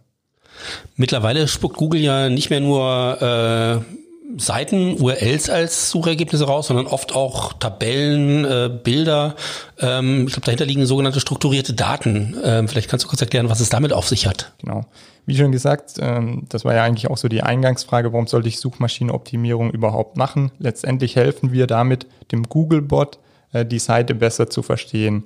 Mittlerweile 0.97 1.49
spuckt 1.49 1.77
Google 1.77 2.01
ja 2.01 2.29
nicht 2.29 2.51
mehr 2.51 2.61
nur 2.61 3.21
äh, 3.21 4.04
Seiten, 4.39 5.01
URLs 5.01 5.51
als 5.51 5.91
Suchergebnisse 5.91 6.47
raus, 6.47 6.69
sondern 6.69 6.87
oft 6.87 7.15
auch 7.15 7.53
Tabellen, 7.53 8.45
äh, 8.45 8.71
Bilder. 8.83 9.37
Ähm, 9.79 10.27
ich 10.27 10.33
glaube, 10.33 10.47
dahinter 10.47 10.65
liegen 10.65 10.87
sogenannte 10.87 11.21
strukturierte 11.21 11.75
Daten. 11.75 12.35
Ähm, 12.43 12.67
vielleicht 12.67 12.89
kannst 12.89 13.05
du 13.05 13.09
kurz 13.09 13.21
erklären, 13.21 13.51
was 13.51 13.61
es 13.61 13.69
damit 13.69 13.93
auf 13.93 14.09
sich 14.09 14.27
hat. 14.27 14.53
Genau. 14.61 14.87
Wie 15.27 15.37
schon 15.37 15.53
gesagt, 15.53 15.95
ähm, 16.01 16.45
das 16.49 16.65
war 16.65 16.75
ja 16.75 16.83
eigentlich 16.85 17.11
auch 17.11 17.17
so 17.17 17.29
die 17.29 17.43
Eingangsfrage, 17.43 18.13
warum 18.13 18.27
sollte 18.27 18.49
ich 18.49 18.61
Suchmaschinenoptimierung 18.61 19.71
überhaupt 19.71 20.17
machen? 20.17 20.51
Letztendlich 20.59 21.17
helfen 21.17 21.53
wir 21.53 21.67
damit 21.67 22.07
dem 22.33 22.45
Googlebot, 22.45 23.19
äh, 23.53 23.65
die 23.65 23.79
Seite 23.79 24.15
besser 24.15 24.51
zu 24.51 24.63
verstehen. 24.63 25.25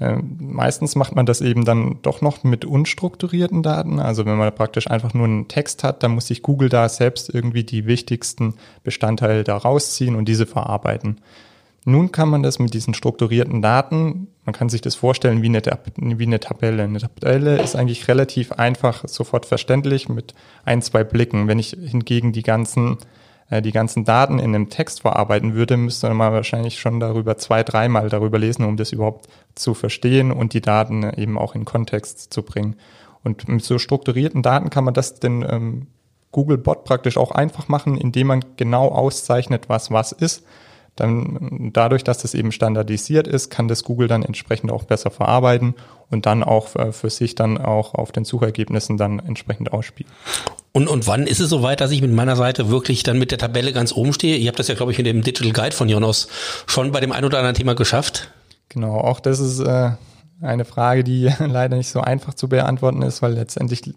Ähm, 0.00 0.36
meistens 0.40 0.96
macht 0.96 1.14
man 1.14 1.26
das 1.26 1.42
eben 1.42 1.64
dann 1.64 1.98
doch 2.02 2.22
noch 2.22 2.42
mit 2.42 2.64
unstrukturierten 2.64 3.62
Daten. 3.62 4.00
Also 4.00 4.24
wenn 4.24 4.36
man 4.36 4.54
praktisch 4.54 4.90
einfach 4.90 5.12
nur 5.12 5.26
einen 5.26 5.48
Text 5.48 5.84
hat, 5.84 6.02
dann 6.02 6.12
muss 6.12 6.28
sich 6.28 6.42
Google 6.42 6.70
da 6.70 6.88
selbst 6.88 7.32
irgendwie 7.32 7.64
die 7.64 7.86
wichtigsten 7.86 8.54
Bestandteile 8.82 9.44
da 9.44 9.56
rausziehen 9.56 10.16
und 10.16 10.26
diese 10.26 10.46
verarbeiten. 10.46 11.20
Nun 11.84 12.12
kann 12.12 12.28
man 12.28 12.42
das 12.42 12.58
mit 12.58 12.74
diesen 12.74 12.94
strukturierten 12.94 13.62
Daten, 13.62 14.28
man 14.44 14.54
kann 14.54 14.68
sich 14.68 14.80
das 14.80 14.94
vorstellen 14.94 15.42
wie 15.42 15.46
eine, 15.46 15.62
wie 15.96 16.26
eine 16.26 16.40
Tabelle. 16.40 16.82
Eine 16.82 16.98
Tabelle 16.98 17.60
ist 17.62 17.76
eigentlich 17.76 18.08
relativ 18.08 18.52
einfach, 18.52 19.06
sofort 19.06 19.46
verständlich 19.46 20.08
mit 20.08 20.34
ein, 20.64 20.82
zwei 20.82 21.04
Blicken. 21.04 21.46
Wenn 21.46 21.58
ich 21.58 21.70
hingegen 21.70 22.32
die 22.32 22.42
ganzen 22.42 22.94
äh, 22.94 22.96
die 23.50 23.72
ganzen 23.72 24.04
Daten 24.04 24.38
in 24.38 24.54
einem 24.54 24.70
Text 24.70 25.00
verarbeiten 25.00 25.54
würde, 25.54 25.76
müsste 25.76 26.08
man 26.14 26.32
wahrscheinlich 26.32 26.78
schon 26.78 27.00
darüber 27.00 27.36
zwei, 27.36 27.64
dreimal 27.64 28.08
darüber 28.08 28.38
lesen, 28.38 28.64
um 28.64 28.76
das 28.76 28.92
überhaupt 28.92 29.28
zu 29.56 29.74
verstehen 29.74 30.30
und 30.30 30.54
die 30.54 30.60
Daten 30.60 31.02
eben 31.16 31.36
auch 31.36 31.56
in 31.56 31.64
Kontext 31.64 32.32
zu 32.32 32.42
bringen. 32.42 32.76
Und 33.24 33.48
mit 33.48 33.64
so 33.64 33.78
strukturierten 33.78 34.42
Daten 34.42 34.70
kann 34.70 34.84
man 34.84 34.94
das 34.94 35.18
den 35.18 35.42
ähm, 35.42 35.86
Google 36.32 36.58
Bot 36.58 36.84
praktisch 36.84 37.16
auch 37.16 37.32
einfach 37.32 37.68
machen, 37.68 37.96
indem 37.98 38.28
man 38.28 38.44
genau 38.56 38.88
auszeichnet, 38.88 39.68
was 39.68 39.90
was 39.90 40.12
ist. 40.12 40.44
Dann 41.00 41.70
dadurch, 41.72 42.04
dass 42.04 42.18
das 42.18 42.34
eben 42.34 42.52
standardisiert 42.52 43.26
ist, 43.26 43.50
kann 43.50 43.68
das 43.68 43.82
Google 43.84 44.06
dann 44.06 44.22
entsprechend 44.22 44.70
auch 44.70 44.84
besser 44.84 45.10
verarbeiten 45.10 45.74
und 46.10 46.26
dann 46.26 46.42
auch 46.42 46.76
äh, 46.76 46.92
für 46.92 47.10
sich 47.10 47.34
dann 47.34 47.58
auch 47.58 47.94
auf 47.94 48.12
den 48.12 48.24
Suchergebnissen 48.24 48.96
dann 48.96 49.18
entsprechend 49.18 49.72
ausspielen. 49.72 50.12
Und, 50.72 50.88
und 50.88 51.06
wann 51.06 51.26
ist 51.26 51.40
es 51.40 51.50
soweit, 51.50 51.80
dass 51.80 51.90
ich 51.90 52.00
mit 52.00 52.12
meiner 52.12 52.36
Seite 52.36 52.70
wirklich 52.70 53.02
dann 53.02 53.18
mit 53.18 53.30
der 53.32 53.38
Tabelle 53.38 53.72
ganz 53.72 53.92
oben 53.92 54.12
stehe? 54.12 54.36
Ihr 54.36 54.48
habt 54.48 54.58
das 54.58 54.68
ja, 54.68 54.74
glaube 54.74 54.92
ich, 54.92 54.98
in 54.98 55.04
dem 55.04 55.22
Digital 55.22 55.52
Guide 55.52 55.74
von 55.74 55.88
Jonas 55.88 56.28
schon 56.66 56.92
bei 56.92 57.00
dem 57.00 57.12
ein 57.12 57.24
oder 57.24 57.38
anderen 57.38 57.56
Thema 57.56 57.74
geschafft. 57.74 58.30
Genau, 58.68 58.98
auch 58.98 59.18
das 59.18 59.40
ist 59.40 59.58
äh, 59.60 59.90
eine 60.40 60.64
Frage, 60.64 61.02
die 61.02 61.30
leider 61.38 61.76
nicht 61.76 61.88
so 61.88 62.00
einfach 62.00 62.34
zu 62.34 62.48
beantworten 62.48 63.02
ist, 63.02 63.22
weil 63.22 63.32
letztendlich 63.32 63.94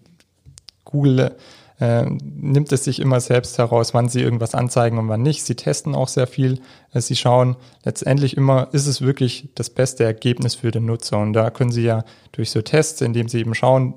Google 0.83 1.36
äh, 1.83 2.05
nimmt 2.05 2.71
es 2.71 2.85
sich 2.85 3.01
immer 3.01 3.19
selbst 3.19 3.57
heraus, 3.57 3.93
wann 3.93 4.07
sie 4.07 4.21
irgendwas 4.21 4.55
anzeigen 4.55 4.97
und 4.97 5.09
wann 5.09 5.21
nicht. 5.21 5.43
Sie 5.43 5.55
testen 5.55 5.95
auch 5.95 6.07
sehr 6.07 6.27
viel. 6.27 6.61
Äh, 6.93 7.01
sie 7.01 7.17
schauen 7.17 7.57
letztendlich 7.83 8.37
immer, 8.37 8.69
ist 8.71 8.87
es 8.87 9.01
wirklich 9.01 9.49
das 9.55 9.69
beste 9.69 10.05
Ergebnis 10.05 10.55
für 10.55 10.71
den 10.71 10.85
Nutzer? 10.85 11.19
Und 11.19 11.33
da 11.33 11.49
können 11.49 11.73
Sie 11.73 11.83
ja 11.83 12.05
durch 12.31 12.51
so 12.51 12.61
Tests, 12.61 13.01
indem 13.01 13.27
Sie 13.27 13.41
eben 13.41 13.53
schauen, 13.53 13.95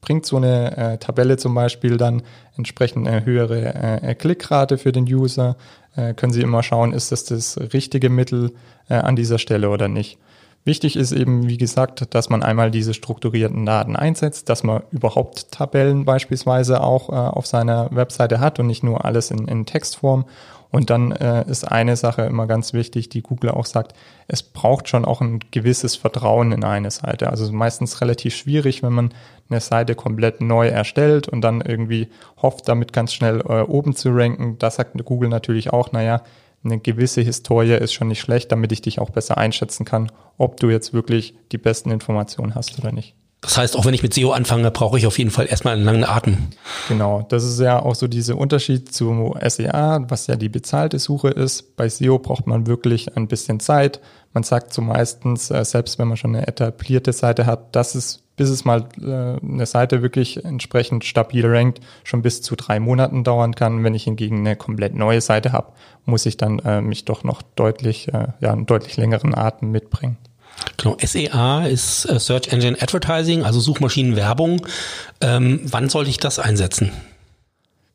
bringt 0.00 0.24
so 0.24 0.38
eine 0.38 0.74
äh, 0.76 0.98
Tabelle 0.98 1.36
zum 1.36 1.54
Beispiel 1.54 1.98
dann 1.98 2.22
entsprechend 2.56 3.06
eine 3.06 3.26
höhere 3.26 4.02
äh, 4.02 4.14
Klickrate 4.14 4.78
für 4.78 4.92
den 4.92 5.04
User. 5.04 5.56
Äh, 5.94 6.14
können 6.14 6.32
Sie 6.32 6.40
immer 6.40 6.62
schauen, 6.62 6.94
ist 6.94 7.12
das 7.12 7.24
das 7.24 7.58
richtige 7.74 8.08
Mittel 8.08 8.54
äh, 8.88 8.94
an 8.94 9.16
dieser 9.16 9.38
Stelle 9.38 9.68
oder 9.68 9.88
nicht. 9.88 10.18
Wichtig 10.64 10.96
ist 10.96 11.10
eben, 11.10 11.48
wie 11.48 11.56
gesagt, 11.56 12.14
dass 12.14 12.30
man 12.30 12.42
einmal 12.42 12.70
diese 12.70 12.94
strukturierten 12.94 13.66
Daten 13.66 13.96
einsetzt, 13.96 14.48
dass 14.48 14.62
man 14.62 14.82
überhaupt 14.92 15.50
Tabellen 15.50 16.04
beispielsweise 16.04 16.80
auch 16.82 17.08
äh, 17.08 17.12
auf 17.12 17.46
seiner 17.46 17.88
Webseite 17.90 18.38
hat 18.38 18.60
und 18.60 18.68
nicht 18.68 18.84
nur 18.84 19.04
alles 19.04 19.30
in, 19.32 19.48
in 19.48 19.66
Textform 19.66 20.24
und 20.72 20.88
dann 20.88 21.12
äh, 21.12 21.44
ist 21.48 21.70
eine 21.70 21.96
Sache 21.96 22.22
immer 22.22 22.46
ganz 22.46 22.72
wichtig, 22.72 23.10
die 23.10 23.20
Google 23.20 23.50
auch 23.50 23.66
sagt, 23.66 23.92
es 24.26 24.42
braucht 24.42 24.88
schon 24.88 25.04
auch 25.04 25.20
ein 25.20 25.40
gewisses 25.50 25.96
Vertrauen 25.96 26.50
in 26.50 26.64
eine 26.64 26.90
Seite. 26.90 27.28
Also 27.28 27.52
meistens 27.52 28.00
relativ 28.00 28.34
schwierig, 28.34 28.82
wenn 28.82 28.94
man 28.94 29.14
eine 29.50 29.60
Seite 29.60 29.94
komplett 29.94 30.40
neu 30.40 30.68
erstellt 30.68 31.28
und 31.28 31.42
dann 31.42 31.60
irgendwie 31.60 32.08
hofft, 32.40 32.68
damit 32.68 32.94
ganz 32.94 33.12
schnell 33.12 33.40
äh, 33.40 33.60
oben 33.60 33.94
zu 33.94 34.08
ranken. 34.14 34.56
Da 34.58 34.70
sagt 34.70 34.96
Google 35.04 35.28
natürlich 35.28 35.70
auch, 35.74 35.92
naja, 35.92 36.22
eine 36.64 36.78
gewisse 36.78 37.20
Historie 37.22 37.74
ist 37.74 37.92
schon 37.92 38.08
nicht 38.08 38.20
schlecht, 38.20 38.52
damit 38.52 38.72
ich 38.72 38.82
dich 38.82 39.00
auch 39.00 39.10
besser 39.10 39.38
einschätzen 39.38 39.84
kann, 39.84 40.12
ob 40.38 40.58
du 40.58 40.70
jetzt 40.70 40.92
wirklich 40.92 41.34
die 41.50 41.58
besten 41.58 41.90
Informationen 41.90 42.54
hast 42.54 42.78
oder 42.78 42.92
nicht. 42.92 43.14
Das 43.42 43.58
heißt, 43.58 43.76
auch 43.76 43.84
wenn 43.84 43.92
ich 43.92 44.04
mit 44.04 44.14
SEO 44.14 44.30
anfange, 44.30 44.70
brauche 44.70 44.96
ich 44.96 45.06
auf 45.06 45.18
jeden 45.18 45.32
Fall 45.32 45.46
erstmal 45.46 45.74
einen 45.74 45.84
langen 45.84 46.04
Atem. 46.04 46.38
Genau, 46.88 47.26
das 47.28 47.42
ist 47.42 47.58
ja 47.58 47.82
auch 47.82 47.96
so 47.96 48.06
dieser 48.06 48.38
Unterschied 48.38 48.94
zu 48.94 49.34
SEA, 49.44 50.04
was 50.08 50.28
ja 50.28 50.36
die 50.36 50.48
bezahlte 50.48 51.00
Suche 51.00 51.28
ist. 51.28 51.74
Bei 51.76 51.88
SEO 51.88 52.20
braucht 52.20 52.46
man 52.46 52.68
wirklich 52.68 53.16
ein 53.16 53.26
bisschen 53.26 53.58
Zeit. 53.58 54.00
Man 54.32 54.44
sagt 54.44 54.72
so 54.72 54.80
meistens, 54.80 55.50
äh, 55.50 55.64
selbst 55.64 55.98
wenn 55.98 56.06
man 56.06 56.16
schon 56.16 56.36
eine 56.36 56.46
etablierte 56.46 57.12
Seite 57.12 57.44
hat, 57.44 57.74
dass 57.74 57.96
es, 57.96 58.22
bis 58.36 58.48
es 58.48 58.64
mal 58.64 58.86
äh, 59.02 59.44
eine 59.44 59.66
Seite 59.66 60.02
wirklich 60.02 60.44
entsprechend 60.44 61.04
stabil 61.04 61.44
rankt, 61.44 61.80
schon 62.04 62.22
bis 62.22 62.42
zu 62.42 62.54
drei 62.54 62.78
Monaten 62.78 63.24
dauern 63.24 63.56
kann. 63.56 63.82
Wenn 63.82 63.96
ich 63.96 64.04
hingegen 64.04 64.38
eine 64.38 64.54
komplett 64.54 64.94
neue 64.94 65.20
Seite 65.20 65.50
habe, 65.50 65.72
muss 66.04 66.26
ich 66.26 66.36
dann 66.36 66.60
äh, 66.60 66.80
mich 66.80 67.06
doch 67.06 67.24
noch 67.24 67.42
deutlich, 67.42 68.06
ja, 68.06 68.52
einen 68.52 68.66
deutlich 68.66 68.96
längeren 68.96 69.34
Atem 69.34 69.72
mitbringen. 69.72 70.16
Genau, 70.76 70.96
SEA 71.00 71.66
ist 71.66 72.04
äh, 72.06 72.18
Search 72.18 72.48
Engine 72.48 72.76
Advertising, 72.80 73.44
also 73.44 73.60
Suchmaschinenwerbung. 73.60 74.66
Ähm, 75.20 75.60
wann 75.64 75.88
sollte 75.88 76.10
ich 76.10 76.18
das 76.18 76.38
einsetzen? 76.38 76.92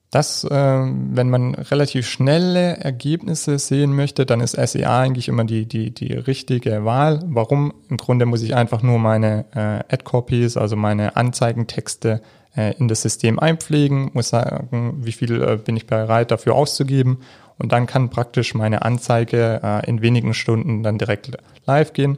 Das, 0.10 0.46
äh, 0.46 0.50
wenn 0.50 1.30
man 1.30 1.54
relativ 1.56 2.08
schnelle 2.08 2.78
Ergebnisse 2.78 3.60
sehen 3.60 3.94
möchte, 3.94 4.26
dann 4.26 4.40
ist 4.40 4.56
SEA 4.56 5.02
eigentlich 5.02 5.28
immer 5.28 5.44
die, 5.44 5.66
die, 5.66 5.94
die 5.94 6.14
richtige 6.14 6.86
Wahl. 6.86 7.22
Warum? 7.26 7.74
Im 7.90 7.98
Grunde 7.98 8.26
muss 8.26 8.42
ich 8.42 8.56
einfach 8.56 8.82
nur 8.84 9.00
meine 9.00 9.46
äh, 9.54 9.94
Ad-Copies, 9.94 10.56
also 10.56 10.78
meine 10.78 11.18
Anzeigentexte 11.18 12.22
äh, 12.56 12.74
in 12.78 12.88
das 12.88 13.02
System 13.02 13.38
einpflegen, 13.38 14.12
muss 14.14 14.30
sagen, 14.30 15.00
wie 15.04 15.12
viel 15.12 15.42
äh, 15.42 15.58
bin 15.58 15.76
ich 15.76 15.88
bereit 15.88 16.32
dafür 16.32 16.56
auszugeben 16.56 17.20
und 17.58 17.74
dann 17.74 17.86
kann 17.86 18.10
praktisch 18.10 18.54
meine 18.54 18.84
Anzeige 18.84 19.60
äh, 19.62 19.90
in 19.90 20.02
wenigen 20.02 20.34
Stunden 20.34 20.84
dann 20.84 20.98
direkt 20.98 21.32
live 21.66 21.92
gehen. 21.92 22.18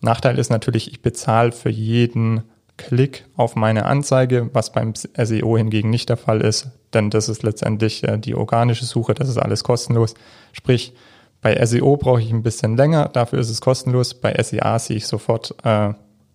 Nachteil 0.00 0.38
ist 0.38 0.50
natürlich, 0.50 0.90
ich 0.90 1.02
bezahle 1.02 1.52
für 1.52 1.70
jeden 1.70 2.42
Klick 2.76 3.26
auf 3.36 3.56
meine 3.56 3.84
Anzeige, 3.84 4.48
was 4.54 4.72
beim 4.72 4.94
SEO 4.94 5.58
hingegen 5.58 5.90
nicht 5.90 6.08
der 6.08 6.16
Fall 6.16 6.40
ist, 6.40 6.68
denn 6.94 7.10
das 7.10 7.28
ist 7.28 7.42
letztendlich 7.42 8.04
äh, 8.04 8.18
die 8.18 8.34
organische 8.34 8.86
Suche, 8.86 9.12
das 9.12 9.28
ist 9.28 9.36
alles 9.36 9.64
kostenlos. 9.64 10.14
Sprich, 10.52 10.94
bei 11.42 11.64
SEO 11.64 11.96
brauche 11.96 12.20
ich 12.20 12.30
ein 12.30 12.42
bisschen 12.42 12.76
länger, 12.76 13.08
dafür 13.08 13.38
ist 13.38 13.50
es 13.50 13.60
kostenlos. 13.60 14.14
Bei 14.14 14.34
SEA 14.42 14.78
sehe 14.78 14.96
ich 14.96 15.06
sofort 15.06 15.54
äh, 15.62 15.92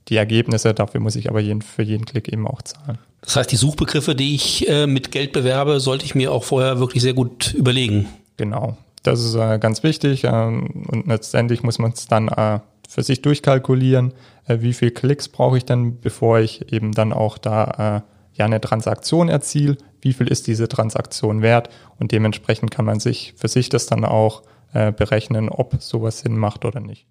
die 0.07 0.17
Ergebnisse, 0.17 0.73
dafür 0.73 0.99
muss 0.99 1.15
ich 1.15 1.29
aber 1.29 1.39
jeden, 1.39 1.61
für 1.61 1.83
jeden 1.83 2.05
Klick 2.05 2.27
eben 2.31 2.47
auch 2.47 2.61
zahlen. 2.61 2.99
Das 3.21 3.35
heißt, 3.35 3.51
die 3.51 3.55
Suchbegriffe, 3.55 4.13
die 4.13 4.35
ich 4.35 4.69
äh, 4.69 4.85
mit 4.85 5.11
Geld 5.11 5.31
bewerbe, 5.33 5.79
sollte 5.79 6.05
ich 6.05 6.13
mir 6.13 6.31
auch 6.31 6.43
vorher 6.43 6.79
wirklich 6.79 7.01
sehr 7.01 7.13
gut 7.13 7.53
überlegen. 7.53 8.07
Genau, 8.37 8.77
das 9.03 9.23
ist 9.23 9.35
äh, 9.35 9.57
ganz 9.59 9.83
wichtig 9.83 10.23
ähm, 10.25 10.85
und 10.87 11.07
letztendlich 11.07 11.63
muss 11.63 11.79
man 11.79 11.91
es 11.91 12.07
dann 12.07 12.27
äh, 12.27 12.59
für 12.87 13.03
sich 13.03 13.21
durchkalkulieren, 13.21 14.13
äh, 14.47 14.57
wie 14.61 14.73
viel 14.73 14.91
Klicks 14.91 15.27
brauche 15.27 15.57
ich 15.57 15.65
denn, 15.65 15.99
bevor 15.99 16.39
ich 16.39 16.71
eben 16.71 16.91
dann 16.91 17.13
auch 17.13 17.37
da 17.37 18.03
äh, 18.03 18.37
ja 18.37 18.45
eine 18.45 18.61
Transaktion 18.61 19.29
erziele, 19.29 19.77
wie 20.01 20.13
viel 20.13 20.27
ist 20.27 20.47
diese 20.47 20.67
Transaktion 20.67 21.41
wert 21.41 21.69
und 21.99 22.11
dementsprechend 22.11 22.71
kann 22.71 22.85
man 22.85 22.99
sich 22.99 23.33
für 23.37 23.47
sich 23.47 23.69
das 23.69 23.85
dann 23.85 24.05
auch 24.05 24.43
äh, 24.73 24.91
berechnen, 24.91 25.49
ob 25.49 25.81
sowas 25.81 26.19
Sinn 26.19 26.37
macht 26.37 26.65
oder 26.65 26.79
nicht. 26.79 27.05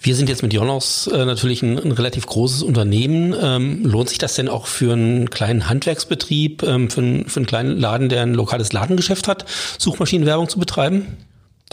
Wir 0.00 0.14
sind 0.14 0.28
jetzt 0.28 0.42
mit 0.42 0.52
Jonos 0.52 1.08
äh, 1.08 1.24
natürlich 1.24 1.62
ein, 1.62 1.78
ein, 1.78 1.92
relativ 1.92 2.26
großes 2.26 2.62
Unternehmen. 2.62 3.34
Ähm, 3.40 3.84
lohnt 3.84 4.08
sich 4.08 4.18
das 4.18 4.34
denn 4.34 4.48
auch 4.48 4.66
für 4.66 4.92
einen 4.92 5.30
kleinen 5.30 5.68
Handwerksbetrieb, 5.68 6.62
ähm, 6.62 6.90
für, 6.90 7.00
einen, 7.00 7.28
für 7.28 7.40
einen 7.40 7.46
kleinen 7.46 7.78
Laden, 7.78 8.08
der 8.08 8.22
ein 8.22 8.34
lokales 8.34 8.72
Ladengeschäft 8.72 9.26
hat, 9.26 9.46
Suchmaschinenwerbung 9.78 10.48
zu 10.48 10.58
betreiben? 10.58 11.06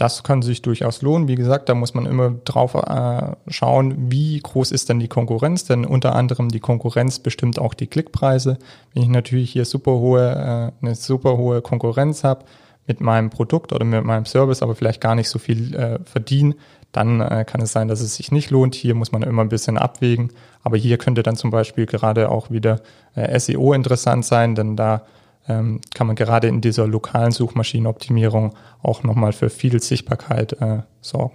Das 0.00 0.22
kann 0.22 0.40
sich 0.40 0.62
durchaus 0.62 1.02
lohnen. 1.02 1.28
Wie 1.28 1.34
gesagt, 1.34 1.68
da 1.68 1.74
muss 1.74 1.92
man 1.92 2.06
immer 2.06 2.30
drauf 2.30 2.72
äh, 2.72 3.36
schauen, 3.48 4.10
wie 4.10 4.40
groß 4.40 4.72
ist 4.72 4.88
denn 4.88 4.98
die 4.98 5.08
Konkurrenz, 5.08 5.64
denn 5.64 5.84
unter 5.84 6.14
anderem 6.14 6.48
die 6.48 6.58
Konkurrenz 6.58 7.18
bestimmt 7.18 7.58
auch 7.58 7.74
die 7.74 7.86
Klickpreise. 7.86 8.56
Wenn 8.94 9.02
ich 9.02 9.10
natürlich 9.10 9.50
hier 9.50 9.66
super 9.66 9.92
hohe, 9.92 10.72
äh, 10.82 10.82
eine 10.82 10.94
super 10.94 11.36
hohe 11.36 11.60
Konkurrenz 11.60 12.24
habe 12.24 12.46
mit 12.86 13.02
meinem 13.02 13.28
Produkt 13.28 13.74
oder 13.74 13.84
mit 13.84 14.02
meinem 14.02 14.24
Service, 14.24 14.62
aber 14.62 14.74
vielleicht 14.74 15.02
gar 15.02 15.14
nicht 15.14 15.28
so 15.28 15.38
viel 15.38 15.74
äh, 15.74 15.98
verdiene, 16.06 16.54
dann 16.92 17.20
äh, 17.20 17.44
kann 17.46 17.60
es 17.60 17.72
sein, 17.72 17.88
dass 17.88 18.00
es 18.00 18.16
sich 18.16 18.32
nicht 18.32 18.48
lohnt. 18.48 18.74
Hier 18.74 18.94
muss 18.94 19.12
man 19.12 19.20
immer 19.20 19.42
ein 19.42 19.50
bisschen 19.50 19.76
abwägen. 19.76 20.32
Aber 20.62 20.78
hier 20.78 20.96
könnte 20.96 21.22
dann 21.22 21.36
zum 21.36 21.50
Beispiel 21.50 21.84
gerade 21.84 22.30
auch 22.30 22.50
wieder 22.50 22.80
äh, 23.14 23.38
SEO 23.38 23.74
interessant 23.74 24.24
sein, 24.24 24.54
denn 24.54 24.76
da 24.76 25.02
ähm, 25.50 25.80
kann 25.94 26.06
man 26.06 26.16
gerade 26.16 26.46
in 26.48 26.60
dieser 26.60 26.86
lokalen 26.86 27.32
Suchmaschinenoptimierung 27.32 28.54
auch 28.82 29.02
nochmal 29.02 29.32
für 29.32 29.50
viel 29.50 29.82
Sichtbarkeit 29.82 30.52
äh, 30.60 30.82
sorgen. 31.00 31.34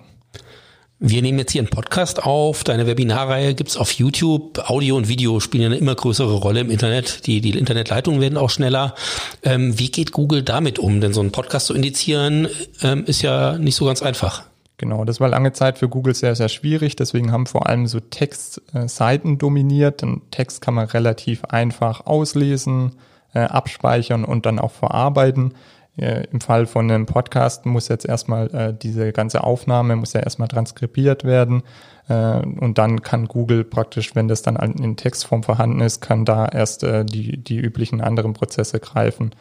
Wir 0.98 1.22
nehmen 1.22 1.38
jetzt 1.38 1.52
hier 1.52 1.62
einen 1.62 1.70
Podcast 1.70 2.24
auf. 2.24 2.64
Deine 2.64 2.88
Webinarreihe 2.88 3.54
gibt's 3.54 3.76
auf 3.76 3.92
YouTube. 3.92 4.70
Audio 4.70 4.96
und 4.96 5.10
Video 5.10 5.42
spielen 5.42 5.66
eine 5.66 5.76
immer 5.76 5.94
größere 5.94 6.36
Rolle 6.36 6.62
im 6.62 6.72
Internet. 6.72 7.28
Die, 7.28 7.42
die 7.42 7.50
Internetleitungen 7.50 8.22
werden 8.22 8.38
auch 8.38 8.50
schneller. 8.50 8.96
Ähm, 9.44 9.78
wie 9.78 9.92
geht 9.92 10.14
Google 10.14 10.42
damit 10.42 10.80
um? 10.80 11.02
Denn 11.02 11.12
so 11.12 11.20
einen 11.20 11.34
Podcast 11.34 11.68
zu 11.68 11.74
indizieren 11.74 12.48
ähm, 12.82 13.04
ist 13.06 13.22
ja 13.22 13.58
nicht 13.58 13.76
so 13.76 13.86
ganz 13.86 14.02
einfach. 14.02 14.44
Genau, 14.78 15.04
das 15.04 15.20
war 15.20 15.28
lange 15.28 15.52
Zeit 15.52 15.78
für 15.78 15.90
Google 15.90 16.16
sehr, 16.16 16.36
sehr 16.36 16.50
schwierig. 16.50 16.96
Deswegen 16.96 17.34
haben 17.34 17.46
vor 17.46 17.68
allem 17.68 17.88
so 17.88 18.00
Textseiten 18.00 19.38
dominiert. 19.38 20.02
Den 20.02 20.22
Text 20.32 20.62
kann 20.62 20.76
man 20.76 20.86
relativ 20.88 21.44
einfach 21.46 22.06
auslesen 22.06 22.94
äh, 23.36 23.42
abspeichern 23.42 24.26
und 24.26 24.46
dann 24.48 24.58
auch 24.58 24.72
verarbeiten. 24.72 25.54
Äh, 25.98 26.26
Im 26.32 26.42
Fall 26.42 26.66
von 26.66 26.90
einem 26.90 27.06
Podcast 27.06 27.66
muss 27.66 27.88
jetzt 27.88 28.06
erstmal 28.06 28.54
äh, 28.54 28.74
diese 28.74 29.14
ganze 29.14 29.44
Aufnahme 29.44 29.96
muss 29.96 30.14
ja 30.14 30.22
erstmal 30.22 30.48
transkribiert 30.48 31.24
werden 31.24 31.64
äh, 32.10 32.40
und 32.40 32.78
dann 32.78 33.02
kann 33.02 33.28
Google 33.28 33.64
praktisch, 33.64 34.16
wenn 34.16 34.28
das 34.28 34.42
dann 34.42 34.56
in 34.58 34.98
Textform 34.98 35.44
vorhanden 35.44 35.82
ist, 35.82 36.02
kann 36.02 36.26
da 36.26 36.48
erst 36.48 36.84
äh, 36.84 37.06
die, 37.06 37.38
die 37.38 37.58
üblichen 37.58 38.02
anderen 38.02 38.34
Prozesse 38.34 38.80
greifen. 38.80 39.32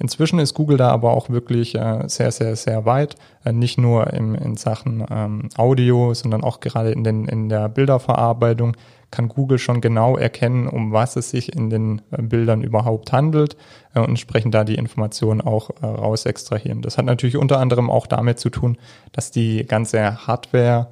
Inzwischen 0.00 0.38
ist 0.38 0.54
Google 0.54 0.78
da 0.78 0.88
aber 0.90 1.12
auch 1.12 1.28
wirklich 1.28 1.74
äh, 1.74 2.04
sehr, 2.06 2.32
sehr, 2.32 2.56
sehr 2.56 2.86
weit. 2.86 3.16
Äh, 3.44 3.52
nicht 3.52 3.78
nur 3.78 4.12
im, 4.12 4.34
in 4.34 4.56
Sachen 4.56 5.06
ähm, 5.10 5.50
Audio, 5.58 6.14
sondern 6.14 6.42
auch 6.42 6.60
gerade 6.60 6.90
in, 6.90 7.04
den, 7.04 7.26
in 7.26 7.50
der 7.50 7.68
Bilderverarbeitung 7.68 8.76
kann 9.10 9.28
Google 9.28 9.58
schon 9.58 9.80
genau 9.80 10.16
erkennen, 10.16 10.68
um 10.68 10.92
was 10.92 11.16
es 11.16 11.30
sich 11.30 11.54
in 11.54 11.70
den 11.70 12.02
äh, 12.10 12.22
Bildern 12.22 12.62
überhaupt 12.62 13.12
handelt 13.12 13.56
äh, 13.94 14.00
und 14.00 14.10
entsprechend 14.10 14.54
da 14.54 14.64
die 14.64 14.76
Informationen 14.76 15.40
auch 15.40 15.70
äh, 15.82 15.86
raus 15.86 16.26
extrahieren. 16.26 16.82
Das 16.82 16.98
hat 16.98 17.06
natürlich 17.06 17.36
unter 17.36 17.58
anderem 17.58 17.90
auch 17.90 18.06
damit 18.06 18.38
zu 18.38 18.50
tun, 18.50 18.78
dass 19.12 19.30
die 19.30 19.66
ganze 19.66 20.26
Hardware, 20.26 20.88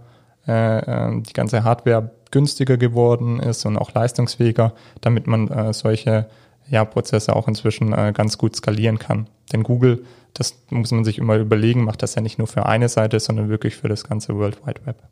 äh, 0.46 1.20
die 1.20 1.32
ganze 1.32 1.64
Hardware 1.64 2.10
günstiger 2.30 2.76
geworden 2.76 3.40
ist 3.40 3.64
und 3.64 3.78
auch 3.78 3.94
leistungsfähiger, 3.94 4.74
damit 5.00 5.26
man 5.26 5.72
solche 5.72 6.26
ja, 6.70 6.84
Prozesse 6.84 7.34
auch 7.34 7.48
inzwischen 7.48 7.92
äh, 7.92 8.12
ganz 8.14 8.38
gut 8.38 8.56
skalieren 8.56 8.98
kann. 8.98 9.28
Denn 9.52 9.62
Google, 9.62 10.04
das 10.34 10.58
muss 10.70 10.90
man 10.90 11.04
sich 11.04 11.18
immer 11.18 11.36
überlegen, 11.36 11.84
macht 11.84 12.02
das 12.02 12.14
ja 12.14 12.22
nicht 12.22 12.38
nur 12.38 12.46
für 12.46 12.66
eine 12.66 12.88
Seite, 12.88 13.18
sondern 13.20 13.48
wirklich 13.48 13.76
für 13.76 13.88
das 13.88 14.04
ganze 14.04 14.36
World 14.36 14.66
Wide 14.66 14.80
Web. 14.84 15.02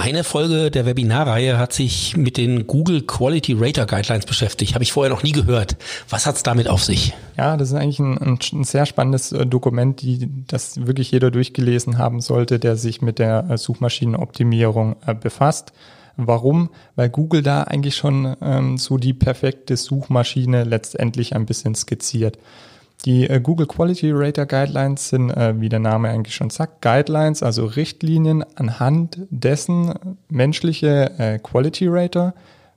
Eine 0.00 0.22
Folge 0.22 0.70
der 0.70 0.86
Webinarreihe 0.86 1.58
hat 1.58 1.72
sich 1.72 2.16
mit 2.16 2.36
den 2.36 2.68
Google 2.68 3.02
Quality 3.02 3.56
Rater 3.58 3.84
Guidelines 3.84 4.26
beschäftigt. 4.26 4.74
Habe 4.74 4.84
ich 4.84 4.92
vorher 4.92 5.12
noch 5.12 5.24
nie 5.24 5.32
gehört. 5.32 5.76
Was 6.08 6.24
hat 6.24 6.36
es 6.36 6.44
damit 6.44 6.68
auf 6.68 6.84
sich? 6.84 7.14
Ja, 7.36 7.56
das 7.56 7.70
ist 7.70 7.74
eigentlich 7.74 7.98
ein, 7.98 8.16
ein, 8.16 8.38
ein 8.52 8.62
sehr 8.62 8.86
spannendes 8.86 9.32
äh, 9.32 9.44
Dokument, 9.44 10.00
die, 10.00 10.30
das 10.46 10.86
wirklich 10.86 11.10
jeder 11.10 11.32
durchgelesen 11.32 11.98
haben 11.98 12.20
sollte, 12.20 12.60
der 12.60 12.76
sich 12.76 13.02
mit 13.02 13.18
der 13.18 13.50
äh, 13.50 13.58
Suchmaschinenoptimierung 13.58 14.94
äh, 15.04 15.16
befasst. 15.16 15.72
Warum? 16.16 16.70
Weil 16.94 17.08
Google 17.08 17.42
da 17.42 17.64
eigentlich 17.64 17.96
schon 17.96 18.36
ähm, 18.40 18.78
so 18.78 18.98
die 18.98 19.14
perfekte 19.14 19.76
Suchmaschine 19.76 20.62
letztendlich 20.62 21.34
ein 21.34 21.44
bisschen 21.44 21.74
skizziert. 21.74 22.38
Die 23.04 23.28
äh, 23.28 23.40
Google 23.40 23.66
Quality 23.66 24.10
Rater 24.12 24.46
Guidelines 24.46 25.08
sind, 25.08 25.30
äh, 25.30 25.60
wie 25.60 25.68
der 25.68 25.78
Name 25.78 26.08
eigentlich 26.08 26.34
schon 26.34 26.50
sagt, 26.50 26.82
Guidelines, 26.82 27.42
also 27.42 27.66
Richtlinien, 27.66 28.44
anhand 28.56 29.20
dessen 29.30 29.94
menschliche 30.28 31.12
äh, 31.18 31.38
Quality 31.38 31.86
Rater 31.88 32.34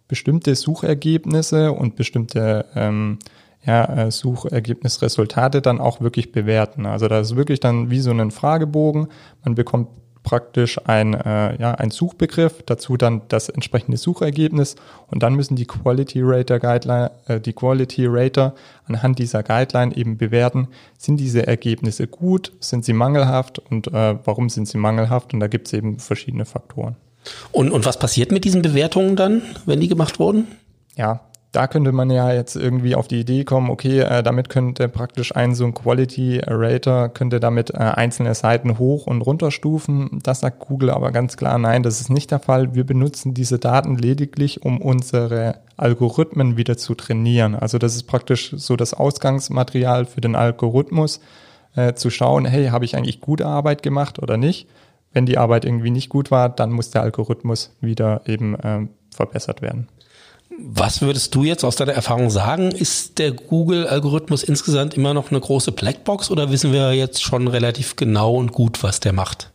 bestimmte 0.08 0.56
Suchergebnisse 0.56 1.72
und 1.72 1.96
bestimmte 1.96 2.66
ähm, 2.76 3.20
ja, 3.66 3.86
äh, 3.86 4.12
Suchergebnisresultate 4.12 5.62
dann 5.62 5.80
auch 5.80 6.02
wirklich 6.02 6.32
bewerten. 6.32 6.86
Also 6.86 7.08
das 7.08 7.32
ist 7.32 7.36
wirklich 7.36 7.60
dann 7.60 7.90
wie 7.90 8.00
so 8.00 8.12
ein 8.12 8.32
Fragebogen. 8.32 9.08
Man 9.44 9.56
bekommt 9.56 9.88
praktisch 10.24 10.80
ein, 10.86 11.14
äh, 11.14 11.60
ja, 11.60 11.74
ein 11.74 11.90
Suchbegriff, 11.90 12.62
dazu 12.66 12.98
dann 12.98 13.22
das 13.28 13.50
entsprechende 13.50 13.98
Suchergebnis 13.98 14.76
und 15.08 15.24
dann 15.24 15.34
müssen 15.34 15.56
die 15.56 15.66
Quality 15.66 16.22
Rater 16.24 16.60
Guideline, 16.60 17.12
äh, 17.28 17.40
die 17.40 17.54
Quality 17.54 18.06
Rater 18.08 18.54
anhand 18.86 19.20
dieser 19.20 19.44
Guideline 19.44 19.96
eben 19.96 20.18
bewerten, 20.18 20.68
sind 20.98 21.18
diese 21.18 21.48
Ergebnisse 21.48 22.08
gut, 22.08 22.52
sind 22.60 22.86
sie 22.86 22.94
mangelhaft 22.94 23.60
und 23.60 23.88
äh, 23.88 24.16
warum 24.24 24.50
sind 24.50 24.68
sie 24.68 24.78
mangelhaft 24.78 25.34
und 25.34 25.40
da 25.40 25.48
gibt 25.48 25.68
es 25.68 25.74
eben 25.74 26.00
verschiedene 26.00 26.46
Faktoren. 26.46 26.96
Und, 27.52 27.72
und 27.72 27.86
was 27.86 28.00
passiert 28.00 28.32
mit 28.32 28.46
diesen 28.46 28.62
Bewertungen 28.62 29.16
dann, 29.16 29.42
wenn 29.66 29.80
die 29.80 29.88
gemacht 29.88 30.20
wurden? 30.20 30.48
Ja, 30.96 31.22
da 31.52 31.68
könnte 31.68 31.92
man 31.92 32.10
ja 32.10 32.32
jetzt 32.32 32.56
irgendwie 32.56 32.96
auf 32.96 33.10
die 33.10 33.20
Idee 33.20 33.44
kommen, 33.44 33.70
okay, 33.70 34.00
äh, 34.00 34.24
damit 34.24 34.48
könnte 34.48 34.88
praktisch 34.88 35.36
ein 35.36 35.54
so 35.54 35.66
ein 35.66 35.74
Quality 35.74 36.42
Rater, 36.46 37.10
könnte 37.10 37.42
damit 37.42 37.72
äh, 37.72 37.78
einzelne 37.78 38.34
Seiten 38.36 38.78
hoch 38.78 39.06
und 39.06 39.22
runter 39.22 39.52
stufen. 39.52 40.20
Das 40.24 40.40
sagt 40.40 40.60
Google 40.60 40.92
aber 40.92 41.12
ganz 41.12 41.36
klar, 41.36 41.58
nein, 41.58 41.84
das 41.84 42.00
ist 42.00 42.10
nicht 42.10 42.32
der 42.32 42.40
Fall. 42.40 42.74
Wir 42.74 42.86
benutzen 42.86 43.34
diese 43.34 43.60
Daten 43.60 43.98
lediglich, 43.98 44.64
um 44.64 44.82
unsere 44.82 45.56
Algorithmen 45.76 46.56
wieder 46.56 46.78
zu 46.78 46.96
trainieren. 46.96 47.56
Also 47.56 47.78
das 47.78 47.96
ist 47.96 48.04
praktisch 48.04 48.54
so 48.56 48.78
das 48.78 48.94
Ausgangsmaterial 48.94 50.06
für 50.06 50.22
den 50.22 50.36
Algorithmus, 50.36 51.20
äh, 51.76 51.94
zu 51.94 52.10
schauen, 52.10 52.46
hey, 52.46 52.68
habe 52.68 52.86
ich 52.86 52.96
eigentlich 52.96 53.20
gute 53.20 53.46
Arbeit 53.46 53.84
gemacht 53.84 54.20
oder 54.20 54.38
nicht? 54.38 54.68
Wenn 55.14 55.26
die 55.26 55.38
Arbeit 55.38 55.66
irgendwie 55.66 55.92
nicht 55.92 56.08
gut 56.08 56.32
war, 56.32 56.48
dann 56.50 56.72
muss 56.72 56.92
der 56.92 57.02
Algorithmus 57.02 57.76
wieder 57.82 58.22
eben 58.26 58.56
äh, 58.56 58.88
verbessert 59.14 59.62
werden. 59.62 59.90
Was 60.64 61.02
würdest 61.02 61.34
du 61.34 61.44
jetzt 61.44 61.64
aus 61.64 61.76
deiner 61.76 61.94
Erfahrung 61.94 62.30
sagen? 62.30 62.72
Ist 62.72 63.18
der 63.18 63.32
Google-Algorithmus 63.32 64.44
insgesamt 64.44 64.94
immer 64.94 65.14
noch 65.14 65.32
eine 65.32 65.40
große 65.40 65.72
Blackbox 65.72 66.30
oder 66.30 66.52
wissen 66.52 66.72
wir 66.72 66.94
jetzt 66.94 67.24
schon 67.24 67.48
relativ 67.48 67.96
genau 67.96 68.36
und 68.36 68.52
gut, 68.52 68.84
was 68.84 69.00
der 69.00 69.14
macht? 69.14 69.52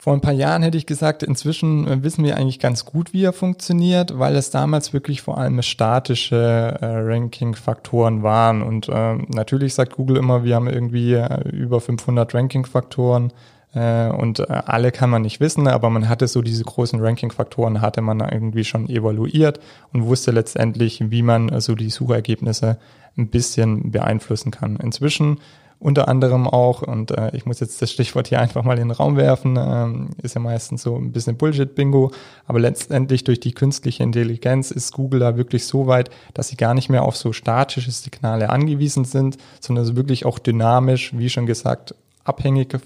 Vor 0.00 0.12
ein 0.12 0.20
paar 0.20 0.32
Jahren 0.32 0.62
hätte 0.62 0.78
ich 0.78 0.86
gesagt, 0.86 1.22
inzwischen 1.22 2.04
wissen 2.04 2.22
wir 2.22 2.36
eigentlich 2.36 2.60
ganz 2.60 2.84
gut, 2.84 3.12
wie 3.12 3.24
er 3.24 3.32
funktioniert, 3.32 4.18
weil 4.18 4.36
es 4.36 4.50
damals 4.50 4.92
wirklich 4.92 5.22
vor 5.22 5.38
allem 5.38 5.60
statische 5.62 6.36
äh, 6.80 6.86
Ranking-Faktoren 6.86 8.22
waren. 8.22 8.62
Und 8.62 8.88
äh, 8.88 9.14
natürlich 9.28 9.74
sagt 9.74 9.96
Google 9.96 10.18
immer, 10.18 10.44
wir 10.44 10.54
haben 10.54 10.68
irgendwie 10.68 11.14
äh, 11.14 11.48
über 11.50 11.80
500 11.80 12.32
Ranking-Faktoren 12.32 13.32
und 13.74 14.40
äh, 14.40 14.44
alle 14.48 14.92
kann 14.92 15.10
man 15.10 15.22
nicht 15.22 15.40
wissen, 15.40 15.68
aber 15.68 15.90
man 15.90 16.08
hatte 16.08 16.26
so 16.26 16.40
diese 16.40 16.64
großen 16.64 17.00
Ranking-Faktoren, 17.00 17.80
hatte 17.80 18.00
man 18.00 18.20
irgendwie 18.20 18.64
schon 18.64 18.88
evaluiert 18.88 19.60
und 19.92 20.06
wusste 20.06 20.30
letztendlich, 20.30 21.10
wie 21.10 21.22
man 21.22 21.50
äh, 21.50 21.60
so 21.60 21.74
die 21.74 21.90
Suchergebnisse 21.90 22.78
ein 23.16 23.28
bisschen 23.28 23.90
beeinflussen 23.90 24.50
kann. 24.50 24.76
Inzwischen 24.76 25.38
unter 25.80 26.08
anderem 26.08 26.48
auch, 26.48 26.82
und 26.82 27.12
äh, 27.12 27.30
ich 27.34 27.46
muss 27.46 27.60
jetzt 27.60 27.80
das 27.80 27.92
Stichwort 27.92 28.28
hier 28.28 28.40
einfach 28.40 28.64
mal 28.64 28.78
in 28.78 28.88
den 28.88 28.90
Raum 28.90 29.16
werfen, 29.16 29.56
ähm, 29.58 30.10
ist 30.22 30.34
ja 30.34 30.40
meistens 30.40 30.82
so 30.82 30.96
ein 30.96 31.12
bisschen 31.12 31.36
Bullshit-Bingo, 31.36 32.10
aber 32.46 32.58
letztendlich 32.58 33.22
durch 33.22 33.38
die 33.38 33.52
künstliche 33.52 34.02
Intelligenz 34.02 34.72
ist 34.72 34.92
Google 34.92 35.20
da 35.20 35.36
wirklich 35.36 35.66
so 35.66 35.86
weit, 35.86 36.10
dass 36.34 36.48
sie 36.48 36.56
gar 36.56 36.74
nicht 36.74 36.88
mehr 36.88 37.04
auf 37.04 37.16
so 37.16 37.32
statische 37.32 37.90
Signale 37.92 38.50
angewiesen 38.50 39.04
sind, 39.04 39.36
sondern 39.60 39.94
wirklich 39.94 40.26
auch 40.26 40.40
dynamisch, 40.40 41.16
wie 41.16 41.30
schon 41.30 41.46
gesagt, 41.46 41.94
abhängig 42.24 42.76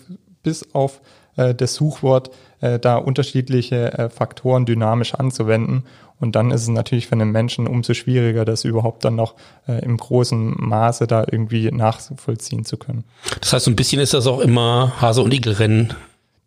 bis 0.42 0.74
auf 0.74 1.00
äh, 1.36 1.54
das 1.54 1.74
Suchwort 1.74 2.30
äh, 2.60 2.78
da 2.78 2.96
unterschiedliche 2.96 3.92
äh, 3.98 4.08
Faktoren 4.10 4.66
dynamisch 4.66 5.14
anzuwenden. 5.14 5.84
Und 6.20 6.36
dann 6.36 6.52
ist 6.52 6.62
es 6.62 6.68
natürlich 6.68 7.08
für 7.08 7.14
einen 7.14 7.32
Menschen 7.32 7.66
umso 7.66 7.94
schwieriger, 7.94 8.44
das 8.44 8.64
überhaupt 8.64 9.04
dann 9.04 9.16
noch 9.16 9.34
äh, 9.66 9.84
im 9.84 9.96
großen 9.96 10.54
Maße 10.56 11.08
da 11.08 11.24
irgendwie 11.28 11.70
nachvollziehen 11.72 12.64
zu 12.64 12.76
können. 12.76 13.04
Das 13.40 13.52
heißt, 13.52 13.64
so 13.64 13.70
ein 13.70 13.76
bisschen 13.76 14.00
ist 14.00 14.14
das 14.14 14.28
auch 14.28 14.38
immer 14.38 14.92
Hase- 15.00 15.22
und 15.22 15.34
Igelrennen. 15.34 15.94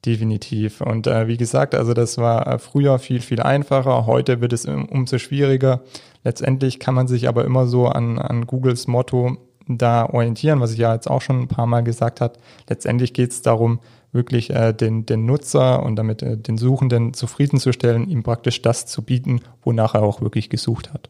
Definitiv. 0.05 0.81
Und 0.81 1.07
äh, 1.07 1.27
wie 1.27 1.35
gesagt, 1.35 1.75
also 1.75 1.93
das 1.93 2.17
war 2.17 2.47
äh, 2.47 2.59
früher 2.59 2.99
viel, 2.99 3.21
viel 3.21 3.41
einfacher. 3.41 4.05
Heute 4.05 4.39
wird 4.39 4.53
es 4.53 4.65
um, 4.65 4.85
umso 4.85 5.17
schwieriger. 5.17 5.81
Letztendlich 6.23 6.79
kann 6.79 6.95
man 6.95 7.07
sich 7.07 7.27
aber 7.27 7.43
immer 7.43 7.67
so 7.67 7.87
an, 7.87 8.19
an 8.19 8.45
Googles 8.45 8.87
Motto 8.87 9.37
da 9.67 10.07
orientieren, 10.07 10.59
was 10.59 10.71
ich 10.71 10.77
ja 10.77 10.93
jetzt 10.93 11.09
auch 11.09 11.21
schon 11.21 11.41
ein 11.41 11.47
paar 11.47 11.65
Mal 11.65 11.81
gesagt 11.81 12.21
habe. 12.21 12.39
Letztendlich 12.69 13.13
geht 13.13 13.31
es 13.31 13.41
darum, 13.41 13.79
wirklich 14.11 14.49
äh, 14.49 14.73
den, 14.73 15.05
den 15.05 15.25
Nutzer 15.25 15.83
und 15.83 15.95
damit 15.97 16.23
äh, 16.23 16.37
den 16.37 16.57
Suchenden 16.57 17.13
zufriedenzustellen, 17.13 18.09
ihm 18.09 18.23
praktisch 18.23 18.61
das 18.61 18.85
zu 18.85 19.01
bieten, 19.01 19.41
wonach 19.63 19.93
er 19.93 20.03
auch 20.03 20.21
wirklich 20.21 20.49
gesucht 20.49 20.93
hat. 20.93 21.09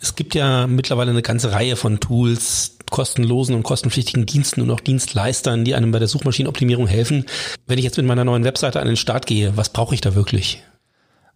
Es 0.00 0.16
gibt 0.16 0.34
ja 0.34 0.66
mittlerweile 0.66 1.12
eine 1.12 1.22
ganze 1.22 1.52
Reihe 1.52 1.76
von 1.76 2.00
Tools, 2.00 2.76
kostenlosen 2.90 3.54
und 3.54 3.62
kostenpflichtigen 3.62 4.26
Diensten 4.26 4.60
und 4.60 4.70
auch 4.70 4.80
Dienstleistern, 4.80 5.64
die 5.64 5.76
einem 5.76 5.92
bei 5.92 6.00
der 6.00 6.08
Suchmaschinenoptimierung 6.08 6.88
helfen. 6.88 7.24
Wenn 7.66 7.78
ich 7.78 7.84
jetzt 7.84 7.96
mit 7.96 8.06
meiner 8.06 8.24
neuen 8.24 8.44
Webseite 8.44 8.80
an 8.80 8.88
den 8.88 8.96
Start 8.96 9.26
gehe, 9.26 9.56
was 9.56 9.68
brauche 9.68 9.94
ich 9.94 10.00
da 10.00 10.16
wirklich? 10.16 10.64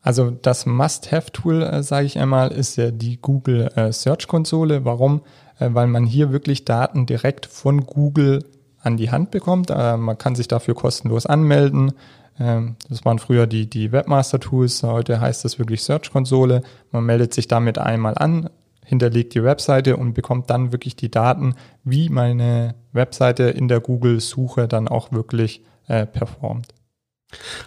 Also 0.03 0.31
das 0.31 0.67
Must-Have-Tool, 0.67 1.63
äh, 1.63 1.83
sage 1.83 2.07
ich 2.07 2.19
einmal, 2.19 2.53
ist 2.53 2.77
ja 2.77 2.91
die 2.91 3.19
Google 3.19 3.71
äh, 3.75 3.91
Search 3.93 4.27
Konsole. 4.27 4.85
Warum? 4.85 5.23
Äh, 5.59 5.71
weil 5.73 5.87
man 5.87 6.05
hier 6.05 6.33
wirklich 6.33 6.65
Daten 6.65 7.07
direkt 7.07 7.47
von 7.47 7.87
Google 7.87 8.45
an 8.81 8.97
die 8.97 9.11
Hand 9.11 9.31
bekommt. 9.31 9.71
Äh, 9.71 9.97
man 9.97 10.19
kann 10.19 10.35
sich 10.35 10.49
dafür 10.49 10.75
kostenlos 10.75 11.27
anmelden. 11.27 11.93
Ähm, 12.39 12.77
das 12.89 13.05
waren 13.05 13.19
früher 13.19 13.47
die, 13.47 13.69
die 13.69 13.93
Webmaster-Tools, 13.93 14.83
heute 14.83 15.21
heißt 15.21 15.45
das 15.45 15.59
wirklich 15.59 15.83
Search-Konsole. 15.83 16.63
Man 16.91 17.05
meldet 17.05 17.33
sich 17.33 17.49
damit 17.49 17.79
einmal 17.79 18.15
an, 18.17 18.51
hinterlegt 18.85 19.35
die 19.35 19.45
Webseite 19.45 19.97
und 19.97 20.15
bekommt 20.15 20.51
dann 20.51 20.73
wirklich 20.73 20.97
die 20.97 21.11
Daten, 21.11 21.55
wie 21.85 22.09
meine 22.09 22.75
Webseite 22.93 23.45
in 23.45 23.69
der 23.69 23.81
Google-Suche 23.81 24.69
dann 24.69 24.89
auch 24.89 25.13
wirklich 25.13 25.63
äh, 25.87 26.07
performt. 26.07 26.69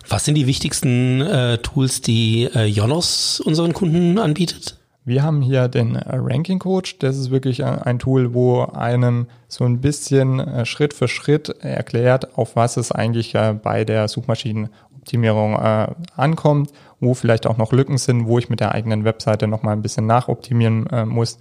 Was 0.07 0.25
sind 0.25 0.35
die 0.35 0.47
wichtigsten 0.47 1.21
äh, 1.21 1.57
Tools, 1.57 2.01
die 2.01 2.49
äh, 2.53 2.65
Jonos 2.65 3.39
unseren 3.39 3.73
Kunden 3.73 4.17
anbietet? 4.17 4.76
Wir 5.07 5.23
haben 5.23 5.41
hier 5.41 5.69
den 5.69 5.95
äh, 5.95 6.17
Ranking 6.17 6.59
Coach. 6.59 6.99
Das 6.99 7.17
ist 7.17 7.31
wirklich 7.31 7.63
ein 7.63 7.97
Tool, 7.97 8.33
wo 8.33 8.63
einem 8.63 9.27
so 9.47 9.63
ein 9.63 9.79
bisschen 9.79 10.41
äh, 10.41 10.65
Schritt 10.65 10.93
für 10.93 11.07
Schritt 11.07 11.47
erklärt, 11.61 12.37
auf 12.37 12.57
was 12.57 12.75
es 12.75 12.91
eigentlich 12.91 13.33
äh, 13.33 13.53
bei 13.53 13.85
der 13.85 14.09
Suchmaschinenoptimierung 14.09 15.55
ankommt, 16.17 16.73
wo 16.99 17.13
vielleicht 17.13 17.47
auch 17.47 17.55
noch 17.55 17.71
Lücken 17.71 17.97
sind, 17.97 18.27
wo 18.27 18.37
ich 18.37 18.49
mit 18.49 18.59
der 18.59 18.73
eigenen 18.73 19.05
Webseite 19.05 19.47
noch 19.47 19.63
mal 19.63 19.71
ein 19.71 19.81
bisschen 19.81 20.05
nachoptimieren 20.05 20.89
muss. 21.05 21.39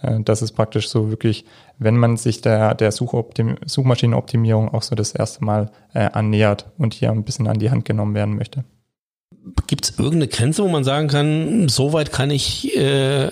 Das 0.00 0.40
ist 0.40 0.52
praktisch 0.52 0.88
so 0.88 1.10
wirklich, 1.10 1.44
wenn 1.78 1.98
man 1.98 2.16
sich 2.16 2.40
der, 2.40 2.74
der 2.74 2.90
Suchmaschinenoptimierung 2.90 4.72
auch 4.72 4.80
so 4.80 4.94
das 4.94 5.12
erste 5.12 5.44
Mal 5.44 5.70
annähert 5.92 6.70
und 6.78 6.94
hier 6.94 7.10
ein 7.10 7.24
bisschen 7.24 7.48
an 7.48 7.58
die 7.58 7.70
Hand 7.70 7.84
genommen 7.84 8.14
werden 8.14 8.34
möchte. 8.34 8.64
Gibt 9.66 9.84
es 9.84 9.98
irgendeine 9.98 10.28
Grenze, 10.28 10.62
wo 10.62 10.68
man 10.68 10.84
sagen 10.84 11.08
kann, 11.08 11.68
soweit 11.68 12.12
kann 12.12 12.30
ich 12.30 12.76
äh, 12.76 13.30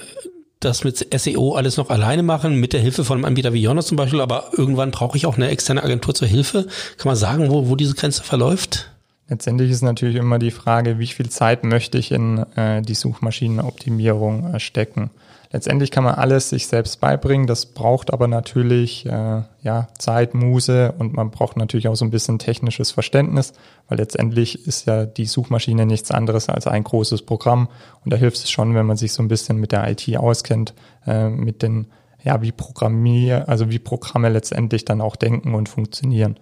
das 0.60 0.84
mit 0.84 1.06
SEO 1.18 1.54
alles 1.54 1.76
noch 1.76 1.90
alleine 1.90 2.22
machen, 2.22 2.56
mit 2.56 2.72
der 2.72 2.80
Hilfe 2.80 3.04
von 3.04 3.18
einem 3.18 3.24
Anbieter 3.24 3.52
wie 3.52 3.62
Jonas 3.62 3.86
zum 3.86 3.96
Beispiel, 3.96 4.20
aber 4.20 4.50
irgendwann 4.56 4.90
brauche 4.90 5.16
ich 5.16 5.26
auch 5.26 5.36
eine 5.36 5.48
externe 5.48 5.82
Agentur 5.82 6.14
zur 6.14 6.28
Hilfe. 6.28 6.66
Kann 6.98 7.08
man 7.08 7.16
sagen, 7.16 7.50
wo, 7.50 7.68
wo 7.68 7.76
diese 7.76 7.94
Grenze 7.94 8.22
verläuft? 8.22 8.90
Letztendlich 9.28 9.70
ist 9.70 9.82
natürlich 9.82 10.16
immer 10.16 10.38
die 10.38 10.50
Frage, 10.50 10.98
wie 10.98 11.06
viel 11.06 11.28
Zeit 11.28 11.64
möchte 11.64 11.98
ich 11.98 12.10
in 12.10 12.38
äh, 12.56 12.82
die 12.82 12.94
Suchmaschinenoptimierung 12.94 14.54
äh, 14.54 14.60
stecken 14.60 15.10
letztendlich 15.50 15.90
kann 15.90 16.04
man 16.04 16.14
alles 16.14 16.50
sich 16.50 16.66
selbst 16.66 17.00
beibringen. 17.00 17.46
Das 17.46 17.66
braucht 17.66 18.12
aber 18.12 18.28
natürlich 18.28 19.04
äh, 19.06 19.42
ja, 19.62 19.88
Zeit, 19.98 20.34
Muse 20.34 20.92
und 20.98 21.12
man 21.14 21.30
braucht 21.30 21.56
natürlich 21.56 21.88
auch 21.88 21.96
so 21.96 22.04
ein 22.04 22.10
bisschen 22.10 22.38
technisches 22.38 22.90
Verständnis, 22.90 23.52
weil 23.88 23.98
letztendlich 23.98 24.66
ist 24.66 24.86
ja 24.86 25.06
die 25.06 25.26
Suchmaschine 25.26 25.86
nichts 25.86 26.10
anderes 26.10 26.48
als 26.48 26.66
ein 26.66 26.84
großes 26.84 27.22
Programm. 27.22 27.68
Und 28.04 28.12
da 28.12 28.16
hilft 28.16 28.38
es 28.38 28.50
schon, 28.50 28.74
wenn 28.74 28.86
man 28.86 28.96
sich 28.96 29.12
so 29.12 29.22
ein 29.22 29.28
bisschen 29.28 29.58
mit 29.58 29.72
der 29.72 29.88
IT 29.90 30.16
auskennt, 30.16 30.74
äh, 31.06 31.28
mit 31.28 31.62
den, 31.62 31.88
ja, 32.22 32.42
wie 32.42 32.52
Programmier, 32.52 33.48
also 33.48 33.70
wie 33.70 33.78
Programme 33.78 34.28
letztendlich 34.28 34.84
dann 34.84 35.00
auch 35.00 35.16
denken 35.16 35.54
und 35.54 35.68
funktionieren. 35.68 36.38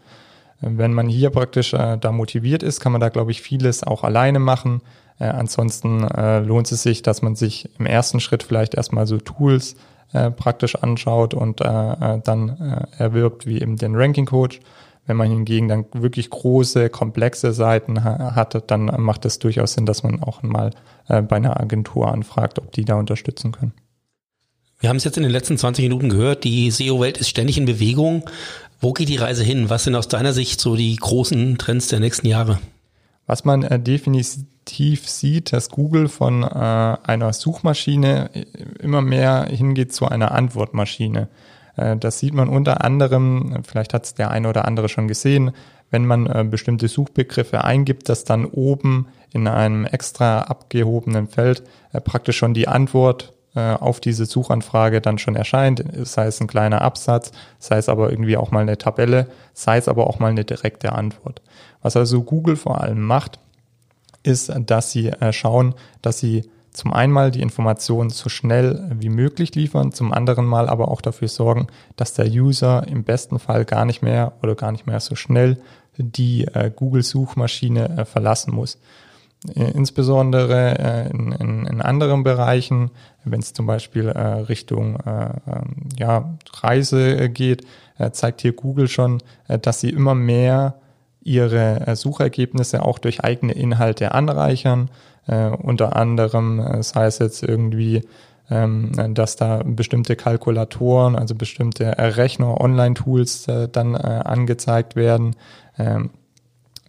Wenn 0.61 0.93
man 0.93 1.09
hier 1.09 1.31
praktisch 1.31 1.73
äh, 1.73 1.97
da 1.99 2.11
motiviert 2.11 2.63
ist, 2.63 2.81
kann 2.81 2.93
man 2.93 3.01
da, 3.01 3.11
glaube 3.11 3.31
ich, 3.31 3.43
vieles 3.43 3.85
auch 3.85 4.03
alleine 4.03 4.41
machen. 4.41 4.83
Äh, 5.19 5.27
ansonsten 5.27 6.05
äh, 6.05 6.41
lohnt 6.41 6.71
es 6.71 6.83
sich, 6.83 7.03
dass 7.03 7.23
man 7.23 7.35
sich 7.35 7.69
im 7.79 7.87
ersten 7.87 8.21
Schritt 8.21 8.43
vielleicht 8.43 8.75
erstmal 8.75 9.07
so 9.07 9.19
Tools 9.19 9.77
äh, 10.13 10.31
praktisch 10.31 10.77
anschaut 10.77 11.35
und 11.35 11.61
äh, 11.61 11.65
äh 11.65 12.21
dann 12.23 12.49
äh, 12.49 13.03
erwirbt, 13.03 13.47
wie 13.47 13.61
eben 13.61 13.77
den 13.77 13.95
Ranking 13.95 14.27
Coach. 14.27 14.61
Wenn 15.07 15.17
man 15.17 15.31
hingegen 15.31 15.69
dann 15.69 15.87
wirklich 15.93 16.29
große, 16.29 16.91
komplexe 16.91 17.53
Seiten 17.55 18.05
ha 18.05 18.35
hat, 18.35 18.71
dann 18.71 18.87
macht 18.99 19.25
es 19.25 19.39
durchaus 19.39 19.73
Sinn, 19.73 19.87
dass 19.87 20.03
man 20.03 20.23
auch 20.23 20.43
mal 20.43 20.71
bei 21.07 21.37
einer 21.37 21.59
Agentur 21.59 22.13
anfragt, 22.13 22.59
ob 22.59 22.73
die 22.73 22.85
da 22.85 22.97
unterstützen 22.97 23.53
können. 23.53 23.73
Wir 24.81 24.91
haben 24.91 24.99
es 24.99 25.05
jetzt 25.05 25.17
in 25.17 25.23
den 25.23 25.33
letzten 25.33 25.57
20 25.57 25.85
Minuten 25.85 26.11
gehört, 26.11 26.45
die 26.45 26.71
SEO-Welt 26.71 27.17
ist 27.17 27.31
ständig 27.31 27.57
in 27.57 27.65
Bewegung. 27.65 28.29
Wo 28.81 28.93
geht 28.93 29.09
die 29.09 29.17
Reise 29.17 29.43
hin? 29.43 29.71
Was 29.71 29.85
sind 29.85 29.95
aus 29.95 30.09
deiner 30.09 30.35
Sicht 30.35 30.61
so 30.61 30.77
die 30.77 30.95
großen 30.97 31.57
Trends 31.57 31.89
der 31.89 32.01
nächsten 32.01 32.27
Jahre? 32.27 32.59
Was 33.29 33.45
man 33.45 33.63
äh, 33.63 33.79
definitiv 33.79 35.09
sieht, 35.09 35.53
dass 35.53 35.69
Google 35.69 36.09
von 36.09 36.43
äh, 36.43 36.47
einer 36.47 37.33
Suchmaschine 37.33 38.31
äh, 38.35 38.47
immer 38.81 39.03
mehr 39.03 39.45
hingeht 39.45 39.93
zu 39.93 40.09
einer 40.09 40.33
Antwortmaschine. 40.33 41.29
Äh, 41.77 41.99
das 41.99 42.19
sieht 42.19 42.33
man 42.33 42.49
unter 42.49 42.83
anderem, 42.83 43.63
vielleicht 43.65 43.93
hat 43.93 44.07
es 44.07 44.15
der 44.15 44.31
eine 44.31 44.49
oder 44.49 44.65
andere 44.65 44.89
schon 44.89 45.09
gesehen, 45.09 45.53
wenn 45.91 46.07
man 46.07 46.27
äh, 46.27 46.45
bestimmte 46.51 46.89
Suchbegriffe 46.89 47.65
eingibt, 47.65 48.09
dass 48.09 48.25
dann 48.25 48.47
oben 48.47 49.09
in 49.31 49.47
einem 49.47 49.85
extra 49.85 50.41
abgehobenen 50.41 51.29
Feld 51.29 51.63
äh, 51.93 52.01
praktisch 52.01 52.39
schon 52.39 52.55
die 52.55 52.67
Antwort 52.67 53.35
auf 53.59 54.01
diese 54.01 54.27
Suchanfrage 54.27 55.01
dann 55.01 55.19
schon 55.19 55.37
erscheint, 55.37 55.85
sei 56.03 56.27
es 56.27 56.41
ein 56.41 56.47
kleiner 56.47 56.83
Absatz, 56.83 57.33
sei 57.59 57.79
es 57.79 57.89
aber 57.89 58.11
irgendwie 58.11 58.37
auch 58.37 58.51
mal 58.51 58.61
eine 58.61 58.79
Tabelle, 58.79 59.29
sei 59.55 59.79
es 59.79 59.89
aber 59.89 60.07
auch 60.07 60.19
mal 60.19 60.31
eine 60.31 60.45
direkte 60.45 60.93
Antwort. 60.93 61.43
Was 61.83 61.97
also 61.97 62.23
Google 62.23 62.57
vor 62.57 62.81
allem 62.81 63.01
macht, 63.01 63.39
ist, 64.23 64.53
dass 64.67 64.91
sie 64.91 65.09
äh, 65.09 65.33
schauen, 65.33 65.75
dass 66.03 66.19
sie 66.19 66.49
zum 66.73 66.93
einen 66.93 67.13
mal 67.13 67.31
die 67.31 67.43
Informationen 67.43 68.11
so 68.11 68.29
schnell 68.29 68.89
wie 68.95 69.09
möglich 69.09 69.55
liefern, 69.55 69.93
zum 69.93 70.13
anderen 70.13 70.47
mal 70.47 70.69
aber 70.69 70.89
auch 70.89 71.01
dafür 71.01 71.29
sorgen, 71.29 71.67
dass 71.97 72.15
der 72.15 72.27
User 72.27 72.87
im 72.87 73.05
besten 73.05 73.39
Fall 73.39 73.65
gar 73.65 73.85
nicht 73.85 74.03
mehr 74.03 74.35
oder 74.43 74.55
gar 74.55 74.71
nicht 74.71 74.87
mehr 74.87 75.01
so 75.01 75.17
schnell 75.17 75.59
die 75.97 76.45
äh, 76.45 76.71
Google-Suchmaschine 76.75 77.99
äh, 77.99 78.05
verlassen 78.05 78.55
muss. 78.55 78.79
Äh, 79.47 79.71
insbesondere 79.71 80.79
äh, 80.79 81.11
in, 81.11 81.33
in, 81.33 81.67
in, 81.67 81.81
anderen 81.81 82.25
Bereichen, 82.25 82.91
wenn 83.25 83.39
es 83.39 83.53
zum 83.53 83.67
Beispiel 83.67 84.09
äh, 84.09 84.21
Richtung 84.21 84.97
äh, 84.97 85.31
ähm, 85.47 85.77
ja, 85.97 86.35
Reise 86.55 87.29
geht, 87.31 87.65
zeigt 88.13 88.43
hier 88.43 88.53
Google 88.53 88.87
schon, 88.87 89.19
dass 89.49 89.81
sie 89.81 89.91
immer 89.91 90.15
mehr 90.15 90.75
ihre 91.21 91.97
Suchergebnisse 91.97 92.85
auch 92.85 93.01
durch 93.01 93.25
eigene 93.25 93.55
Inhalte 93.55 94.13
anreichern 94.13 94.89
unter 95.27 95.97
anderem, 95.97 96.81
sei 96.85 97.07
es 97.07 97.19
jetzt 97.19 97.43
irgendwie, 97.43 98.03
ähm, 98.51 98.93
dass 99.15 99.35
da 99.35 99.65
bestimmte 99.65 100.15
Kalkulatoren, 100.15 101.17
also 101.17 101.35
bestimmte 101.35 101.93
Rechner, 101.99 102.61
Online-Tools 102.61 103.49
dann 103.73 103.97
angezeigt 103.97 104.95
werden. 104.95 105.35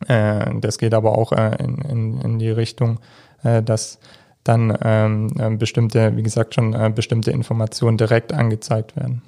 Äh, 0.08 0.46
das 0.62 0.78
geht 0.78 0.94
aber 0.94 1.18
auch 1.18 1.32
äh, 1.32 1.56
in, 1.64 1.78
in, 1.78 2.22
in 2.22 2.40
die 2.40 2.50
Richtung, 2.50 3.00
äh, 3.44 3.62
dass 3.62 4.00
dann 4.44 4.76
ähm, 4.82 5.58
bestimmte, 5.60 6.16
wie 6.16 6.24
gesagt, 6.24 6.56
schon 6.56 6.96
bestimmte 6.96 7.30
Informationen 7.30 7.98
direkt 7.98 8.34
angezeigt 8.34 8.96
werden. 8.96 9.22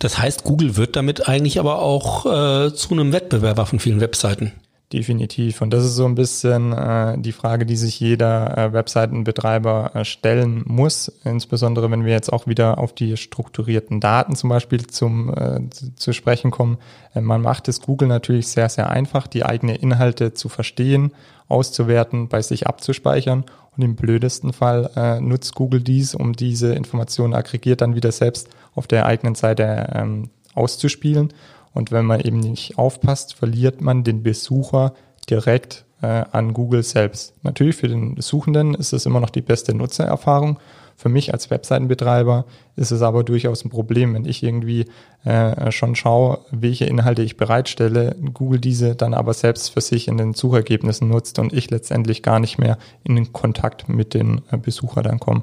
Das 0.00 0.18
heißt, 0.18 0.42
Google 0.42 0.76
wird 0.76 0.96
damit 0.96 1.28
eigentlich 1.28 1.60
aber 1.60 1.80
auch 1.80 2.26
äh, 2.26 2.74
zu 2.74 2.90
einem 2.90 3.12
Wettbewerber 3.12 3.64
von 3.64 3.78
vielen 3.78 4.00
Webseiten. 4.00 4.52
Definitiv. 4.92 5.62
Und 5.62 5.70
das 5.70 5.86
ist 5.86 5.96
so 5.96 6.04
ein 6.04 6.14
bisschen 6.14 6.72
äh, 6.74 7.16
die 7.16 7.32
Frage, 7.32 7.64
die 7.64 7.76
sich 7.76 7.98
jeder 7.98 8.58
äh, 8.58 8.72
Webseitenbetreiber 8.74 9.92
äh, 9.94 10.04
stellen 10.04 10.64
muss. 10.66 11.08
Insbesondere 11.24 11.90
wenn 11.90 12.04
wir 12.04 12.12
jetzt 12.12 12.30
auch 12.30 12.46
wieder 12.46 12.76
auf 12.76 12.92
die 12.94 13.16
strukturierten 13.16 14.00
Daten 14.00 14.36
zum 14.36 14.50
Beispiel 14.50 14.86
zum, 14.86 15.32
äh, 15.34 15.70
zu, 15.70 15.94
zu 15.94 16.12
sprechen 16.12 16.50
kommen. 16.50 16.76
Äh, 17.14 17.22
man 17.22 17.40
macht 17.40 17.68
es 17.68 17.80
Google 17.80 18.06
natürlich 18.06 18.48
sehr, 18.48 18.68
sehr 18.68 18.90
einfach, 18.90 19.26
die 19.26 19.46
eigenen 19.46 19.76
Inhalte 19.76 20.34
zu 20.34 20.50
verstehen, 20.50 21.12
auszuwerten, 21.48 22.28
bei 22.28 22.42
sich 22.42 22.66
abzuspeichern. 22.66 23.44
Und 23.74 23.82
im 23.82 23.96
blödesten 23.96 24.52
Fall 24.52 24.90
äh, 24.94 25.20
nutzt 25.22 25.54
Google 25.54 25.80
dies, 25.80 26.14
um 26.14 26.34
diese 26.34 26.74
Informationen 26.74 27.32
aggregiert 27.32 27.80
dann 27.80 27.94
wieder 27.94 28.12
selbst 28.12 28.50
auf 28.74 28.86
der 28.86 29.06
eigenen 29.06 29.36
Seite 29.36 29.90
ähm, 29.94 30.28
auszuspielen. 30.54 31.32
Und 31.74 31.90
wenn 31.90 32.04
man 32.04 32.20
eben 32.20 32.40
nicht 32.40 32.78
aufpasst, 32.78 33.34
verliert 33.34 33.80
man 33.80 34.04
den 34.04 34.22
Besucher 34.22 34.94
direkt 35.28 35.84
äh, 36.02 36.24
an 36.30 36.52
Google 36.52 36.82
selbst. 36.82 37.34
Natürlich 37.42 37.76
für 37.76 37.88
den 37.88 38.20
Suchenden 38.20 38.74
ist 38.74 38.92
es 38.92 39.06
immer 39.06 39.20
noch 39.20 39.30
die 39.30 39.40
beste 39.40 39.74
Nutzererfahrung. 39.74 40.58
Für 40.96 41.08
mich 41.08 41.32
als 41.32 41.50
Webseitenbetreiber 41.50 42.44
ist 42.76 42.90
es 42.90 43.02
aber 43.02 43.24
durchaus 43.24 43.64
ein 43.64 43.70
Problem, 43.70 44.14
wenn 44.14 44.24
ich 44.24 44.42
irgendwie 44.42 44.86
äh, 45.24 45.72
schon 45.72 45.96
schaue, 45.96 46.40
welche 46.50 46.84
Inhalte 46.84 47.22
ich 47.22 47.36
bereitstelle, 47.36 48.14
Google 48.34 48.60
diese 48.60 48.94
dann 48.94 49.14
aber 49.14 49.34
selbst 49.34 49.70
für 49.70 49.80
sich 49.80 50.06
in 50.06 50.18
den 50.18 50.34
Suchergebnissen 50.34 51.08
nutzt 51.08 51.38
und 51.38 51.52
ich 51.52 51.70
letztendlich 51.70 52.22
gar 52.22 52.38
nicht 52.38 52.58
mehr 52.58 52.78
in 53.04 53.16
den 53.16 53.32
Kontakt 53.32 53.88
mit 53.88 54.14
den 54.14 54.42
äh, 54.50 54.58
Besucher 54.58 55.02
dann 55.02 55.18
komme. 55.18 55.42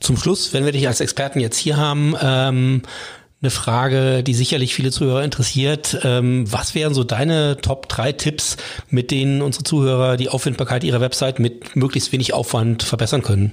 Zum 0.00 0.16
Schluss, 0.16 0.52
wenn 0.52 0.64
wir 0.64 0.72
dich 0.72 0.88
als 0.88 1.00
Experten 1.00 1.40
jetzt 1.40 1.56
hier 1.56 1.76
haben, 1.76 2.14
ähm, 2.20 2.82
eine 3.44 3.50
Frage, 3.50 4.22
die 4.22 4.32
sicherlich 4.32 4.74
viele 4.74 4.90
Zuhörer 4.90 5.22
interessiert. 5.22 5.98
Ähm, 6.02 6.50
was 6.50 6.74
wären 6.74 6.94
so 6.94 7.04
deine 7.04 7.58
Top 7.58 7.90
3 7.90 8.12
Tipps, 8.12 8.56
mit 8.88 9.10
denen 9.10 9.42
unsere 9.42 9.64
Zuhörer 9.64 10.16
die 10.16 10.30
Auffindbarkeit 10.30 10.82
ihrer 10.82 11.02
Website 11.02 11.38
mit 11.38 11.76
möglichst 11.76 12.10
wenig 12.10 12.32
Aufwand 12.32 12.82
verbessern 12.82 13.20
können? 13.20 13.52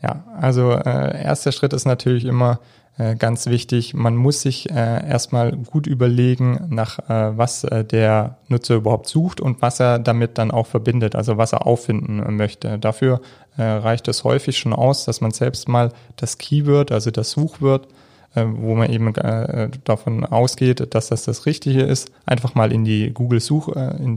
Ja, 0.00 0.24
also 0.40 0.70
äh, 0.70 1.24
erster 1.24 1.50
Schritt 1.50 1.72
ist 1.72 1.86
natürlich 1.86 2.24
immer 2.24 2.60
äh, 2.98 3.16
ganz 3.16 3.46
wichtig. 3.46 3.94
Man 3.94 4.14
muss 4.14 4.42
sich 4.42 4.70
äh, 4.70 4.74
erstmal 4.74 5.56
gut 5.56 5.88
überlegen, 5.88 6.68
nach 6.70 7.00
äh, 7.10 7.36
was 7.36 7.64
äh, 7.64 7.84
der 7.84 8.38
Nutzer 8.46 8.76
überhaupt 8.76 9.08
sucht 9.08 9.40
und 9.40 9.60
was 9.60 9.80
er 9.80 9.98
damit 9.98 10.38
dann 10.38 10.52
auch 10.52 10.68
verbindet, 10.68 11.16
also 11.16 11.36
was 11.36 11.52
er 11.52 11.66
auffinden 11.66 12.36
möchte. 12.36 12.78
Dafür 12.78 13.20
äh, 13.56 13.64
reicht 13.64 14.06
es 14.06 14.22
häufig 14.22 14.56
schon 14.56 14.72
aus, 14.72 15.04
dass 15.04 15.20
man 15.20 15.32
selbst 15.32 15.68
mal 15.68 15.92
das 16.14 16.38
Keyword, 16.38 16.92
also 16.92 17.10
das 17.10 17.32
Suchwort, 17.32 17.88
äh, 17.88 18.09
wo 18.34 18.74
man 18.74 18.90
eben 18.90 19.14
äh, 19.16 19.70
davon 19.84 20.24
ausgeht, 20.24 20.94
dass 20.94 21.08
das 21.08 21.24
das 21.24 21.46
Richtige 21.46 21.82
ist, 21.82 22.12
einfach 22.26 22.54
mal 22.54 22.72
in 22.72 22.84
die 22.84 23.12
Google-Suche, 23.12 23.72
äh, 23.74 24.02
in, 24.02 24.16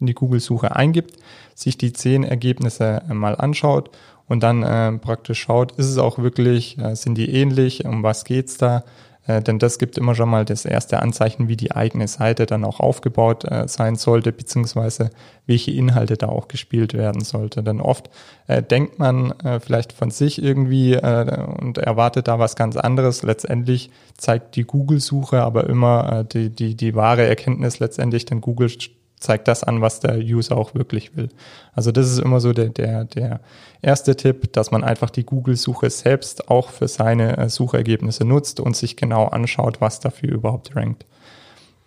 in 0.00 0.06
die 0.06 0.14
Google-Suche 0.14 0.74
eingibt, 0.74 1.16
sich 1.54 1.78
die 1.78 1.92
zehn 1.92 2.24
Ergebnisse 2.24 3.02
mal 3.08 3.36
anschaut 3.36 3.90
und 4.28 4.42
dann 4.42 4.62
äh, 4.62 4.92
praktisch 4.98 5.40
schaut, 5.40 5.72
ist 5.72 5.86
es 5.86 5.98
auch 5.98 6.18
wirklich, 6.18 6.78
äh, 6.78 6.94
sind 6.96 7.16
die 7.16 7.30
ähnlich, 7.30 7.84
um 7.84 8.02
was 8.02 8.24
geht's 8.24 8.58
da 8.58 8.82
äh, 9.26 9.42
denn 9.42 9.58
das 9.58 9.78
gibt 9.78 9.98
immer 9.98 10.14
schon 10.14 10.28
mal 10.28 10.44
das 10.44 10.64
erste 10.64 11.00
Anzeichen, 11.02 11.48
wie 11.48 11.56
die 11.56 11.72
eigene 11.72 12.08
Seite 12.08 12.46
dann 12.46 12.64
auch 12.64 12.80
aufgebaut 12.80 13.44
äh, 13.44 13.66
sein 13.68 13.96
sollte, 13.96 14.32
beziehungsweise 14.32 15.10
welche 15.46 15.70
Inhalte 15.70 16.16
da 16.16 16.28
auch 16.28 16.48
gespielt 16.48 16.94
werden 16.94 17.22
sollte. 17.22 17.62
Denn 17.62 17.80
oft 17.80 18.10
äh, 18.46 18.62
denkt 18.62 18.98
man 18.98 19.32
äh, 19.40 19.60
vielleicht 19.60 19.92
von 19.92 20.10
sich 20.10 20.42
irgendwie 20.42 20.94
äh, 20.94 21.44
und 21.60 21.78
erwartet 21.78 22.28
da 22.28 22.38
was 22.38 22.56
ganz 22.56 22.76
anderes. 22.76 23.22
Letztendlich 23.22 23.90
zeigt 24.16 24.56
die 24.56 24.64
Google-Suche 24.64 25.42
aber 25.42 25.68
immer 25.68 26.24
die, 26.24 26.50
die, 26.50 26.74
die 26.74 26.94
wahre 26.94 27.26
Erkenntnis 27.26 27.78
letztendlich, 27.80 28.24
denn 28.24 28.40
Google 28.40 28.70
zeigt 29.18 29.48
das 29.48 29.64
an, 29.64 29.80
was 29.80 30.00
der 30.00 30.18
User 30.18 30.56
auch 30.56 30.74
wirklich 30.74 31.16
will. 31.16 31.30
Also 31.74 31.90
das 31.90 32.10
ist 32.10 32.18
immer 32.18 32.40
so 32.40 32.52
der, 32.52 32.68
der, 32.68 33.04
der 33.04 33.40
erste 33.82 34.16
Tipp, 34.16 34.52
dass 34.52 34.70
man 34.70 34.84
einfach 34.84 35.10
die 35.10 35.24
Google-Suche 35.24 35.90
selbst 35.90 36.50
auch 36.50 36.70
für 36.70 36.88
seine 36.88 37.38
äh, 37.38 37.48
Suchergebnisse 37.48 38.24
nutzt 38.24 38.60
und 38.60 38.76
sich 38.76 38.96
genau 38.96 39.26
anschaut, 39.26 39.80
was 39.80 40.00
dafür 40.00 40.32
überhaupt 40.32 40.76
rankt. 40.76 41.06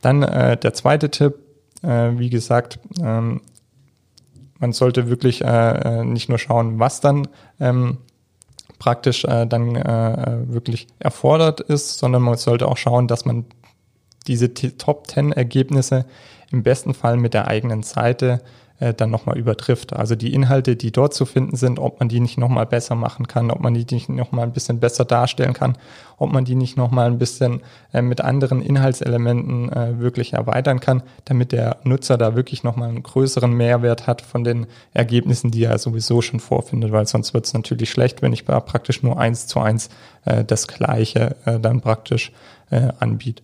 Dann 0.01 0.23
äh, 0.23 0.57
der 0.57 0.73
zweite 0.73 1.09
Tipp, 1.09 1.35
äh, 1.83 2.11
wie 2.15 2.29
gesagt, 2.29 2.79
ähm, 3.01 3.41
man 4.59 4.73
sollte 4.73 5.09
wirklich 5.09 5.43
äh, 5.43 5.99
äh 5.99 6.03
nicht 6.03 6.29
nur 6.29 6.37
schauen, 6.37 6.79
was 6.79 6.99
dann 6.99 7.27
ähm, 7.59 7.99
praktisch 8.79 9.25
äh, 9.25 9.45
dann 9.45 9.75
äh, 9.75 10.37
wirklich 10.47 10.87
erfordert 10.99 11.61
ist, 11.61 11.99
sondern 11.99 12.23
man 12.23 12.37
sollte 12.37 12.67
auch 12.67 12.77
schauen, 12.77 13.07
dass 13.07 13.25
man 13.25 13.45
diese 14.27 14.53
Top 14.53 15.07
10 15.07 15.31
Ergebnisse 15.31 16.05
im 16.51 16.63
besten 16.63 16.93
Fall 16.93 17.17
mit 17.17 17.33
der 17.33 17.47
eigenen 17.47 17.83
Seite 17.83 18.41
äh, 18.79 18.93
dann 18.93 19.09
nochmal 19.09 19.37
übertrifft. 19.37 19.93
Also 19.93 20.15
die 20.15 20.33
Inhalte, 20.33 20.75
die 20.75 20.91
dort 20.91 21.13
zu 21.13 21.25
finden 21.25 21.55
sind, 21.55 21.79
ob 21.79 21.99
man 21.99 22.07
die 22.07 22.19
nicht 22.19 22.37
nochmal 22.37 22.65
besser 22.65 22.95
machen 22.95 23.27
kann, 23.27 23.51
ob 23.51 23.59
man 23.59 23.73
die 23.73 23.85
nicht 23.91 24.09
nochmal 24.09 24.45
ein 24.45 24.53
bisschen 24.53 24.79
besser 24.79 25.05
darstellen 25.05 25.53
kann, 25.53 25.77
ob 26.17 26.31
man 26.31 26.45
die 26.45 26.55
nicht 26.55 26.77
nochmal 26.77 27.07
ein 27.07 27.17
bisschen 27.17 27.61
äh, 27.93 28.01
mit 28.01 28.21
anderen 28.21 28.61
Inhaltselementen 28.61 29.71
äh, 29.71 29.99
wirklich 29.99 30.33
erweitern 30.33 30.79
kann, 30.79 31.03
damit 31.25 31.51
der 31.51 31.77
Nutzer 31.83 32.17
da 32.17 32.35
wirklich 32.35 32.63
nochmal 32.63 32.89
einen 32.89 33.03
größeren 33.03 33.51
Mehrwert 33.51 34.07
hat 34.07 34.21
von 34.21 34.43
den 34.43 34.67
Ergebnissen, 34.93 35.51
die 35.51 35.65
er 35.65 35.77
sowieso 35.77 36.21
schon 36.21 36.39
vorfindet, 36.39 36.91
weil 36.91 37.05
sonst 37.05 37.33
wird 37.33 37.45
es 37.45 37.53
natürlich 37.53 37.89
schlecht, 37.89 38.21
wenn 38.21 38.33
ich 38.33 38.45
praktisch 38.45 39.03
nur 39.03 39.19
eins 39.19 39.47
zu 39.47 39.59
eins 39.59 39.89
äh, 40.25 40.43
das 40.45 40.67
Gleiche 40.67 41.35
äh, 41.45 41.59
dann 41.59 41.81
praktisch 41.81 42.31
äh, 42.69 42.89
anbiete. 42.99 43.43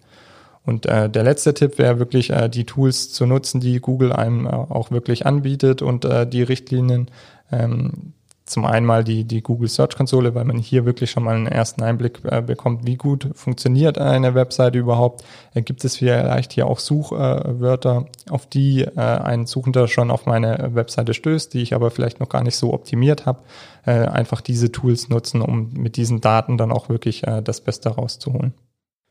Und 0.66 0.86
äh, 0.86 1.10
der 1.10 1.24
letzte 1.24 1.54
Tipp 1.54 1.78
wäre 1.78 2.00
wirklich, 2.00 2.32
äh, 2.32 2.50
die 2.50 2.66
Tools 2.66 3.12
zu 3.12 3.26
nutzen, 3.26 3.62
die 3.62 3.80
Google 3.80 4.12
einem 4.12 4.46
äh, 4.46 4.50
auch 4.50 4.92
wirklich 4.92 5.26
anbietet 5.26 5.82
und 5.82 6.06
äh, 6.06 6.28
die 6.28 6.44
Richtlinien. 6.44 7.10
Ähm, 7.52 8.14
zum 8.46 8.66
einen 8.66 8.86
mal 8.86 9.04
die, 9.04 9.24
die 9.24 9.42
Google 9.42 9.68
Search 9.68 9.96
Konsole, 9.96 10.36
weil 10.36 10.46
man 10.46 10.60
hier 10.60 10.86
wirklich 10.86 11.10
schon 11.10 11.24
mal 11.24 11.36
einen 11.36 11.48
ersten 11.48 11.82
Einblick 11.82 12.20
äh, 12.26 12.44
bekommt, 12.44 12.86
wie 12.86 12.96
gut 12.96 13.30
funktioniert 13.34 13.98
eine 13.98 14.36
Webseite 14.36 14.78
überhaupt. 14.78 15.24
Äh, 15.56 15.64
gibt 15.64 15.84
es 15.84 15.98
vielleicht 15.98 16.54
hier 16.54 16.68
auch 16.68 16.78
Suchwörter, 16.78 18.06
äh, 18.06 18.32
auf 18.32 18.46
die 18.46 18.82
äh, 18.82 19.00
ein 19.00 19.48
Suchender 19.48 19.88
schon 19.88 20.12
auf 20.12 20.28
meine 20.28 20.76
Webseite 20.76 21.16
stößt, 21.16 21.56
die 21.56 21.64
ich 21.64 21.74
aber 21.74 21.90
vielleicht 21.90 22.20
noch 22.20 22.30
gar 22.30 22.44
nicht 22.44 22.56
so 22.56 22.72
optimiert 22.72 23.26
habe. 23.26 23.40
Äh, 23.84 24.06
einfach 24.08 24.42
diese 24.42 24.72
Tools 24.72 25.10
nutzen, 25.10 25.42
um 25.42 25.74
mit 25.74 25.98
diesen 25.98 26.22
Daten 26.22 26.60
dann 26.60 26.72
auch 26.72 26.88
wirklich 26.88 27.26
äh, 27.26 27.42
das 27.42 27.62
Beste 27.62 27.90
rauszuholen. 27.90 28.54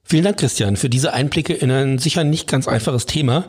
Vielen 0.06 0.24
Dank, 0.24 0.36
Christian, 0.36 0.76
für 0.76 0.90
diese 0.90 1.14
Einblicke 1.14 1.54
in 1.54 1.70
ein 1.70 1.98
sicher 1.98 2.24
nicht 2.24 2.46
ganz 2.46 2.68
einfaches 2.68 3.06
Thema. 3.06 3.46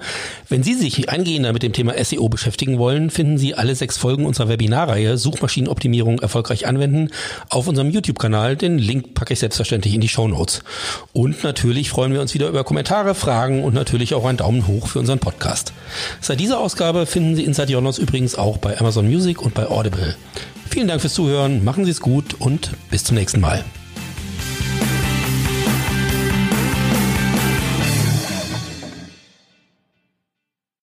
Wenn 0.48 0.64
Sie 0.64 0.74
sich 0.74 1.10
eingehender 1.10 1.52
mit 1.52 1.64
dem 1.64 1.74
Thema 1.74 2.02
SEO 2.02 2.30
beschäftigen 2.30 2.78
wollen, 2.78 3.10
finden 3.10 3.38
Sie 3.38 3.56
alle 3.56 3.76
sechs 3.76 3.98
Folgen 3.98 4.26
unserer 4.26 4.48
Webinarreihe 4.48 5.18
Suchmaschinenoptimierung 5.18 6.20
erfolgreich 6.20 6.66
anwenden 6.66 7.10
auf 7.50 7.68
unserem 7.68 7.90
YouTube-Kanal. 7.90 8.56
Den 8.56 8.78
Link 8.78 9.16
packe 9.16 9.34
ich 9.34 9.40
selbstverständlich 9.40 9.94
in 9.94 10.00
die 10.00 10.08
Show 10.08 10.30
Notes. 10.30 10.64
Und 11.12 11.44
natürlich 11.44 11.90
freuen 11.90 12.14
wir 12.14 12.22
uns 12.22 12.34
wieder 12.34 12.48
über 12.48 12.64
Kommentare, 12.64 13.16
Fragen 13.16 13.62
und 13.62 13.74
natürlich 13.74 14.14
auch 14.14 14.24
einen 14.24 14.38
Daumen 14.38 14.66
hoch 14.66 14.88
für 14.88 15.00
unseren 15.00 15.20
Podcast. 15.20 15.74
Seit 16.22 16.40
dieser 16.40 16.60
Ausgabe 16.60 17.06
finden 17.06 17.36
Sie 17.36 17.44
Inside 17.44 17.74
Jonas 17.74 17.98
übrigens 17.98 18.36
auch 18.36 18.58
bei 18.60 18.80
Amazon 18.80 19.06
Music 19.10 19.42
und 19.42 19.54
bei 19.54 19.68
Audible. 19.68 20.16
Vielen 20.70 20.88
Dank 20.88 21.02
fürs 21.02 21.16
Zuhören, 21.16 21.66
machen 21.66 21.84
Sie 21.84 21.92
es 21.92 22.00
gut 22.00 22.36
und 22.40 22.72
bis 22.90 23.04
zum 23.04 23.18
nächsten 23.18 23.42
Mal. 23.42 23.66